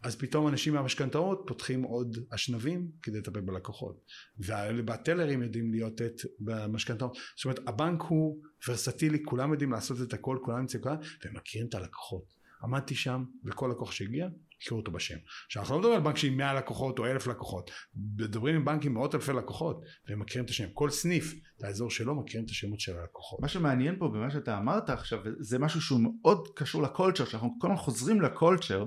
[0.03, 4.05] אז פתאום אנשים מהמשכנתאות פותחים עוד אשנבים כדי לטפל בלקוחות.
[4.39, 7.19] והאלה בטלרים יודעים להיות את במשכנתאות.
[7.37, 11.69] זאת אומרת, הבנק הוא ורסטילי, כולם יודעים לעשות את הכל, כולם נמצאים כולם, והם מכירים
[11.69, 12.35] את הלקוחות.
[12.63, 14.29] עמדתי שם, וכל לקוח שהגיע,
[14.63, 15.17] הכירו אותו בשם.
[15.47, 17.71] עכשיו, אנחנו לא מדברים על בנק שעם 100 לקוחות או 1,000 לקוחות.
[18.17, 20.67] מדברים עם בנק עם מאות אלפי לקוחות, והם מכירים את השם.
[20.73, 23.41] כל סניף, את האזור שלו, מכירים את השמות של הלקוחות.
[23.41, 27.67] מה שמעניין פה במה שאתה אמרת עכשיו, זה משהו שהוא מאוד קשור לקולצ'ר, שאנחנו כל
[27.67, 28.87] הזמן חוזרים לקולצ'ר,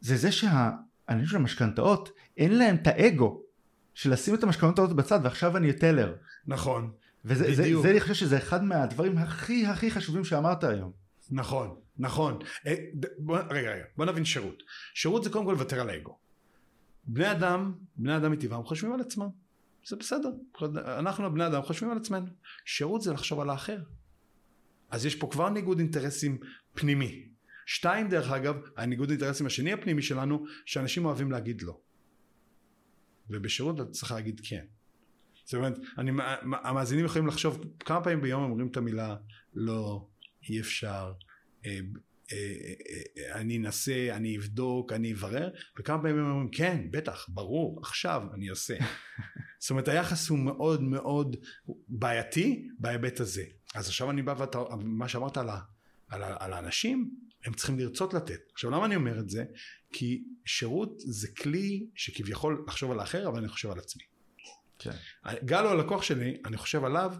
[0.00, 3.42] זה זה שהאנשים של המשכנתאות, אין להם את האגו
[3.94, 6.14] של לשים את המשכנתאות בצד ועכשיו אני טלר.
[6.46, 6.92] נכון,
[7.24, 7.82] וזה זה, בדיוק.
[7.82, 10.92] זה, אני חושב שזה אחד מהדברים הכי הכי חשובים שאמרת היום.
[11.30, 12.38] נכון, נכון.
[12.66, 12.74] אה,
[13.50, 14.62] רגע, רגע, בוא נבין שירות.
[14.94, 16.18] שירות זה קודם כל לוותר על האגו.
[17.04, 19.28] בני אדם, בני אדם מטבעם חושבים על עצמם.
[19.86, 20.30] זה בסדר.
[20.76, 22.26] אנחנו הבני אדם חושבים על עצמנו.
[22.64, 23.78] שירות זה לחשוב על האחר.
[24.90, 26.38] אז יש פה כבר ניגוד אינטרסים
[26.74, 27.28] פנימי.
[27.66, 31.80] שתיים, דרך אגב, הניגוד אינטרסים השני הפנימי שלנו, שאנשים אוהבים להגיד לא.
[33.30, 34.64] ובשירות אתה צריך להגיד כן.
[35.44, 36.10] זאת אומרת, אני,
[36.42, 39.16] המאזינים יכולים לחשוב כמה פעמים ביום אומרים את המילה
[39.54, 40.08] לא,
[40.48, 41.12] אי אפשר,
[43.34, 48.48] אני אנסה, אני אבדוק, אני אברר, וכמה פעמים הם אומרים כן, בטח, ברור, עכשיו אני
[48.48, 48.74] עושה.
[49.58, 51.36] זאת אומרת היחס הוא מאוד מאוד
[51.88, 53.44] בעייתי בהיבט הזה.
[53.74, 55.60] אז עכשיו אני בא ואתה, מה שאמרת על, ה,
[56.08, 57.10] על, ה, על האנשים,
[57.44, 58.40] הם צריכים לרצות לתת.
[58.52, 59.44] עכשיו למה אני אומר את זה?
[59.92, 64.02] כי שירות זה כלי שכביכול לחשוב על האחר, אבל אני חושב על עצמי.
[64.78, 64.90] כן.
[65.44, 67.14] גל הוא הלקוח שלי, אני חושב עליו,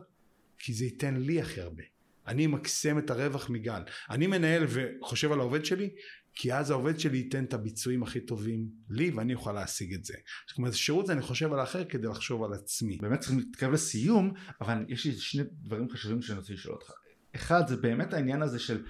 [0.58, 1.82] כי זה ייתן לי הכי הרבה.
[2.26, 3.82] אני אמקסם את הרווח מגל.
[4.10, 5.90] אני מנהל וחושב על העובד שלי,
[6.34, 10.14] כי אז העובד שלי ייתן את הביצועים הכי טובים לי, ואני אוכל להשיג את זה.
[10.48, 12.98] זאת אומרת, שירות זה אני חושב על האחר כדי לחשוב על עצמי.
[13.02, 16.90] באמת צריכים להתקרב לסיום, אבל יש לי שני דברים חשובים שאני רוצה לשאול אותך.
[17.36, 18.84] אחד, זה באמת העניין הזה של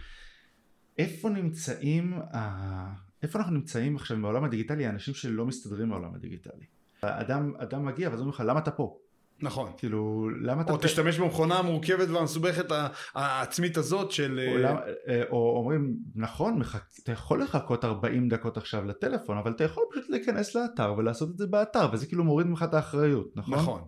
[0.99, 6.67] איפה נמצאים, ה- איפה אנחנו נמצאים עכשיו בעולם הדיגיטלי, האנשים שלא מסתדרים בעולם הדיגיטלי.
[7.01, 8.99] אדם, אדם מגיע ואז אומרים לך, למה אתה פה?
[9.43, 9.73] נכון.
[9.77, 10.73] כאילו, למה אתה...
[10.73, 12.67] או תשתמש במכונה המורכבת והמסובכת
[13.15, 14.41] העצמית הזאת של...
[14.53, 16.81] או, למה, אה, או אומרים, נכון, מחכ...
[17.03, 21.39] אתה יכול לחכות 40 דקות עכשיו לטלפון, אבל אתה יכול פשוט להיכנס לאתר ולעשות את
[21.39, 23.55] זה באתר, וזה כאילו מוריד ממך את האחריות, נכון?
[23.55, 23.83] נכון,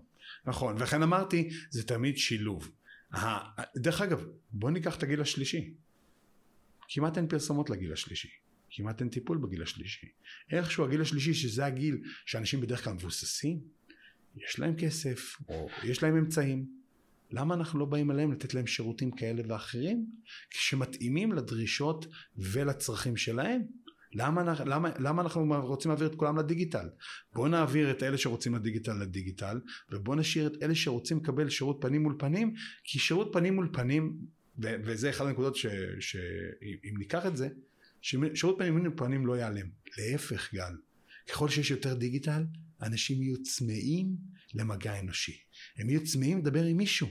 [0.47, 0.77] נכון.
[0.79, 2.71] וכן אמרתי, זה תמיד שילוב.
[3.77, 5.75] דרך אגב, בוא ניקח את הגיל השלישי.
[6.89, 8.29] כמעט אין פרסומות לגיל השלישי.
[8.71, 10.07] כמעט אין טיפול בגיל השלישי.
[10.51, 13.61] איכשהו הגיל השלישי, שזה הגיל שאנשים בדרך כלל מבוססים,
[14.37, 15.69] יש להם כסף, או.
[15.85, 16.67] יש להם אמצעים,
[17.31, 20.07] למה אנחנו לא באים אליהם לתת להם שירותים כאלה ואחרים?
[20.51, 22.07] שמתאימים לדרישות
[22.37, 23.63] ולצרכים שלהם?
[24.15, 26.89] למה, למה, למה אנחנו רוצים להעביר את כולם לדיגיטל?
[27.33, 29.61] בואו נעביר את אלה שרוצים לדיגיטל לדיגיטל
[29.93, 32.55] ובואו נשאיר את אלה שרוצים לקבל שירות פנים מול פנים
[32.85, 34.17] כי שירות פנים מול פנים
[34.63, 35.57] ו- וזה אחת הנקודות
[36.01, 37.49] שאם ניקח את זה
[38.35, 39.67] שירות פנים מול פנים לא ייעלם.
[39.99, 40.75] להפך גל
[41.29, 42.45] ככל שיש יותר דיגיטל
[42.83, 44.17] אנשים יהיו צמאים
[44.55, 45.39] למגע אנושי
[45.77, 47.09] הם יהיו צמאים לדבר עם מישהו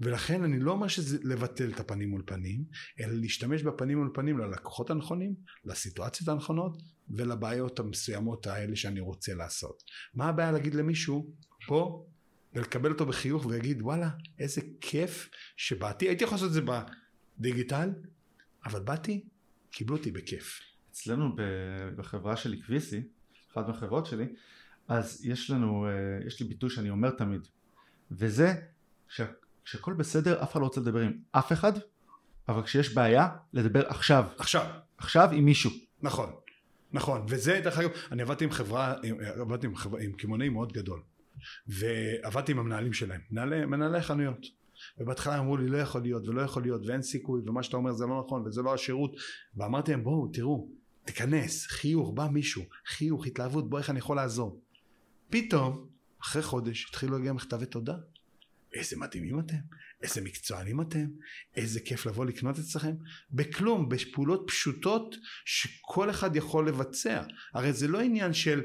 [0.00, 2.64] ולכן אני לא אומר שזה לבטל את הפנים מול פנים,
[3.00, 9.82] אלא להשתמש בפנים מול פנים ללקוחות הנכונים, לסיטואציות הנכונות ולבעיות המסוימות האלה שאני רוצה לעשות.
[10.14, 11.34] מה הבעיה להגיד למישהו
[11.66, 12.06] פה
[12.54, 16.62] ולקבל אותו בחיוך ויגיד וואלה איזה כיף שבאתי, הייתי יכול לעשות את זה
[17.38, 17.90] בדיגיטל,
[18.64, 19.24] אבל באתי,
[19.70, 20.60] קיבלו אותי בכיף.
[20.90, 21.36] אצלנו
[21.96, 23.02] בחברה שלי קוויסי,
[23.58, 24.26] אחת מהחברות שלי,
[24.88, 25.90] אז יש לנו, אה,
[26.26, 27.48] יש לי ביטוי שאני אומר תמיד,
[28.10, 28.54] וזה
[29.64, 31.72] כשהכל בסדר אף אחד לא רוצה לדבר עם אף אחד,
[32.48, 34.24] אבל כשיש בעיה לדבר עכשיו.
[34.38, 34.66] עכשיו.
[34.98, 35.70] עכשיו עם מישהו.
[36.02, 36.30] נכון,
[36.92, 38.94] נכון, וזה דרך אגב, אני עבדתי עם חברה,
[39.40, 41.02] עבדתי עם, עם קמעונאי מאוד גדול,
[41.66, 44.46] ועבדתי עם המנהלים שלהם, מנהלי, מנהלי חנויות.
[44.98, 48.06] ובהתחלה אמרו לי לא יכול להיות ולא יכול להיות ואין סיכוי ומה שאתה אומר זה
[48.06, 49.16] לא נכון וזה לא השירות
[49.56, 50.68] ואמרתי להם בואו תראו
[51.06, 54.62] תיכנס חיוך בא מישהו חיוך התלהבות בוא איך אני יכול לעזור
[55.30, 55.86] פתאום
[56.22, 57.94] אחרי חודש התחילו להגיע מכתבי תודה
[58.76, 59.56] איזה מדהימים אתם,
[60.02, 61.06] איזה מקצוענים אתם,
[61.56, 62.94] איזה כיף לבוא לקנות אצלכם,
[63.30, 67.22] בכלום, בפעולות פשוטות שכל אחד יכול לבצע.
[67.54, 68.62] הרי זה לא עניין של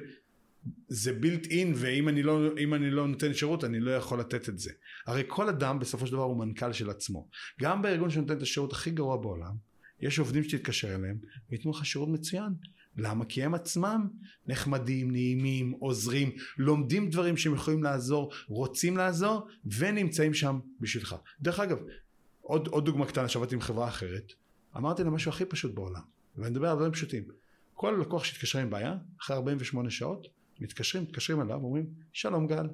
[0.87, 4.59] זה בילט אין ואם אני לא, אני לא נותן שירות אני לא יכול לתת את
[4.59, 4.71] זה.
[5.07, 7.29] הרי כל אדם בסופו של דבר הוא מנכ"ל של עצמו.
[7.61, 9.70] גם בארגון שנותן את השירות הכי גרוע בעולם,
[10.01, 11.17] יש עובדים שתתקשר אליהם
[11.49, 12.53] וייתנו לך שירות מצוין.
[12.97, 13.25] למה?
[13.25, 14.07] כי הם עצמם
[14.47, 19.47] נחמדים, נעימים, עוזרים, לומדים דברים שהם יכולים לעזור, רוצים לעזור
[19.77, 21.15] ונמצאים שם בשבילך.
[21.41, 21.77] דרך אגב,
[22.41, 24.33] עוד, עוד דוגמה קטנה שעבדתי עם חברה אחרת,
[24.77, 26.01] אמרתי להם משהו הכי פשוט בעולם,
[26.37, 27.23] ואני מדבר על דברים פשוטים.
[27.73, 30.27] כל לקוח שהתקשר עם בעיה, אחרי 48 שעות,
[30.59, 32.67] מתקשרים, מתקשרים אליו, אומרים, שלום גל,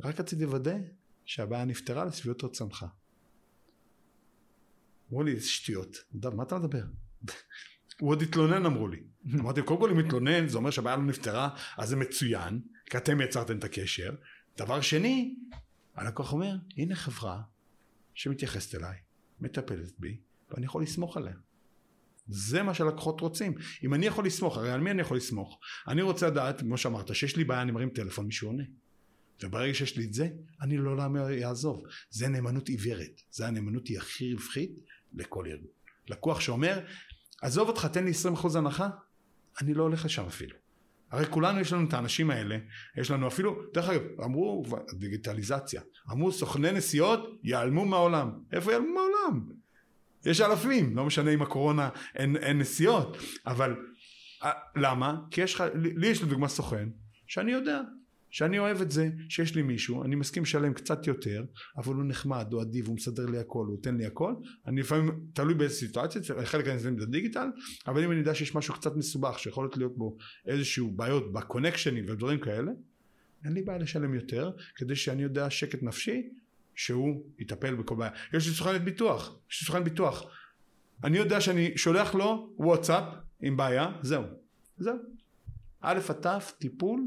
[0.00, 0.76] רק רציתי לוודא
[1.24, 2.86] שהבעיה נפתרה לשביעות רצונך.
[5.10, 5.96] אמרו לי, איזה שטויות,
[6.34, 6.84] מה אתה מדבר?
[8.00, 9.02] הוא עוד התלונן אמרו לי.
[9.40, 13.20] אמרתי קודם כל אם מתלונן זה אומר שהבעיה לא נפתרה אז זה מצוין כי אתם
[13.20, 14.14] יצרתם את הקשר.
[14.58, 15.36] דבר שני
[15.94, 17.42] הלקוח אומר הנה חברה
[18.14, 18.96] שמתייחסת אליי
[19.40, 20.16] מטפלת בי
[20.50, 21.34] ואני יכול לסמוך עליה.
[22.28, 23.54] זה מה שהלקוחות רוצים.
[23.84, 25.60] אם אני יכול לסמוך, הרי על מי אני יכול לסמוך?
[25.88, 28.64] אני רוצה לדעת, כמו שאמרת, שיש לי בעיה, אני מרים טלפון, מישהו עונה.
[29.42, 30.28] וברגע שיש לי את זה,
[30.60, 30.96] אני לא
[31.44, 31.82] אעזוב.
[32.10, 33.22] זה נאמנות עיוורת.
[33.30, 34.72] זה הנאמנות היא הכי רווחית
[35.14, 35.70] לכל ארגון.
[36.08, 36.80] לקוח שאומר,
[37.42, 38.88] עזוב אותך תן לי 20% הנחה
[39.60, 40.56] אני לא הולך לשם אפילו.
[41.10, 42.58] הרי כולנו יש לנו את האנשים האלה
[42.96, 44.64] יש לנו אפילו דרך אגב אמרו
[44.98, 45.82] דיגיטליזציה.
[46.12, 48.30] אמרו סוכני נסיעות ייעלמו מהעולם.
[48.52, 49.48] איפה ייעלמו מהעולם?
[50.24, 53.16] יש אלפים לא משנה אם הקורונה אין, אין נסיעות.
[53.46, 53.76] אבל
[54.76, 55.16] למה?
[55.30, 56.88] כי יש לך לי יש לדוגמה סוכן
[57.26, 57.80] שאני יודע
[58.30, 61.44] שאני אוהב את זה שיש לי מישהו, אני מסכים לשלם קצת יותר,
[61.76, 64.34] אבל הוא נחמד, הוא אדיב, הוא מסדר לי הכל, הוא נותן לי הכל,
[64.66, 67.48] אני לפעמים, תלוי באיזה סיטואציה, חלק אני אעשה בדיגיטל,
[67.86, 70.16] אבל אם אני יודע שיש משהו קצת מסובך, שיכול להיות בו
[70.46, 72.72] איזשהו בעיות בקונקשנים ודברים כאלה,
[73.44, 76.28] אין לי בעיה לשלם יותר, כדי שאני יודע שקט נפשי,
[76.74, 78.10] שהוא יטפל בכל בעיה.
[78.34, 80.30] יש לי סוכנת ביטוח, יש לי סוכן ביטוח.
[81.04, 83.04] אני יודע שאני שולח לו וואטסאפ
[83.40, 84.24] עם בעיה, זהו.
[84.78, 84.96] זהו.
[85.80, 86.26] א' ת',
[86.58, 87.00] טיפול,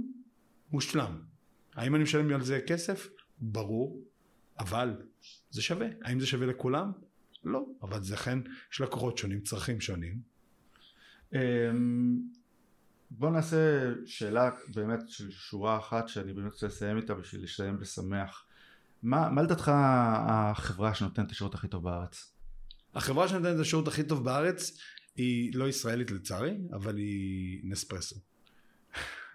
[0.72, 1.22] מושלם.
[1.76, 3.10] האם אני משלם על זה כסף?
[3.40, 4.04] ברור,
[4.60, 5.02] אבל
[5.52, 5.88] זה שווה.
[6.04, 6.92] האם זה שווה לכולם?
[7.44, 8.40] לא, אבל זה אכן,
[8.74, 10.22] יש לקוחות שונים, צרכים שונים.
[11.34, 12.20] אמ,
[13.10, 18.46] בוא נעשה שאלה באמת של שורה אחת שאני באמת רוצה לסיים איתה בשביל לסיים בשמח.
[19.04, 22.32] מה, מה לדעתך החברה שנותנת את השירות הכי טוב בארץ?
[22.96, 24.78] החברה שנותנת את השירות הכי טוב בארץ
[25.16, 28.16] היא לא ישראלית לצערי, אבל היא נספרסו.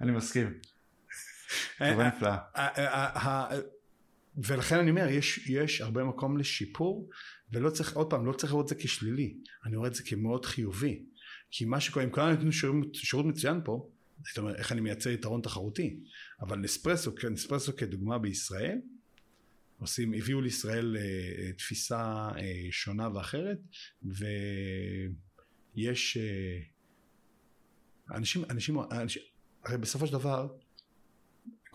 [0.01, 0.53] אני מסכים.
[1.79, 2.39] חברה נפלאה.
[4.37, 7.11] ולכן אני אומר, יש, יש הרבה מקום לשיפור,
[7.53, 10.45] ולא צריך, עוד פעם, לא צריך לראות את זה כשלילי, אני רואה את זה כמאוד
[10.45, 11.05] חיובי.
[11.51, 13.89] כי מה שקורה, אם כולנו נותנים שירות, שירות מצוין פה,
[14.29, 16.01] זאת אומרת, איך אני מייצר יתרון תחרותי.
[16.41, 18.79] אבל נספרסו, נספרסו כדוגמה בישראל,
[19.79, 23.59] עושים, הביאו לישראל אה, תפיסה אה, שונה ואחרת,
[25.75, 26.61] ויש אה,
[28.17, 29.23] אנשים, אנשים, אנשים,
[29.65, 30.49] הרי בסופו של דבר,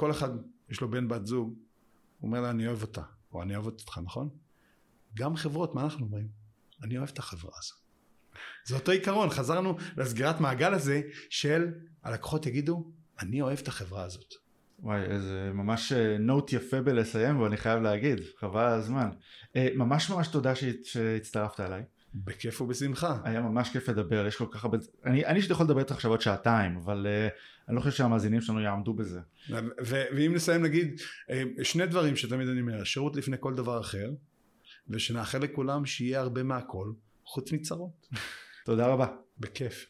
[0.02, 0.30] כל אחד
[0.70, 3.02] יש לו בן בת זוג, הוא אומר לה אני אוהב אותה,
[3.34, 4.30] או אני אוהב אותך, נכון?
[5.14, 6.28] גם חברות, מה אנחנו אומרים?
[6.84, 7.80] אני אוהב את החברה הזאת.
[8.66, 11.74] זה אותו עיקרון, חזרנו לסגירת מעגל הזה של
[12.04, 14.34] הלקוחות יגידו, אני אוהב את החברה הזאת.
[14.80, 19.10] וואי, איזה ממש נוט יפה בלסיים בו, אני חייב להגיד, חבל על הזמן.
[19.56, 21.84] אה, ממש ממש תודה שהצטרפת אליי.
[22.16, 23.18] בכיף ובשמחה.
[23.24, 24.78] היה ממש כיף לדבר, יש כל כך הרבה...
[25.06, 27.34] אני, אני יכול לדבר איתך עכשיו עוד שעתיים, אבל uh,
[27.68, 29.20] אני לא חושב שהמאזינים שלנו יעמדו בזה.
[29.50, 29.56] ו-
[29.86, 34.12] ו- ואם נסיים נגיד אה, שני דברים שתמיד אני אומר, שירות לפני כל דבר אחר,
[34.90, 36.92] ושנאחל לכולם שיהיה הרבה מהכל,
[37.26, 38.08] חוץ מצרות.
[38.66, 39.08] תודה רבה.
[39.40, 39.86] בכיף.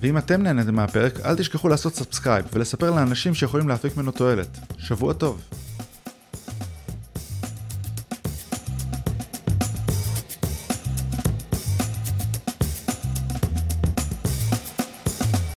[0.00, 4.58] ואם אתם נהנתם מהפרק, אל תשכחו לעשות subscribe ולספר לאנשים שיכולים להפיק ממנו תועלת.
[4.78, 5.48] שבוע טוב.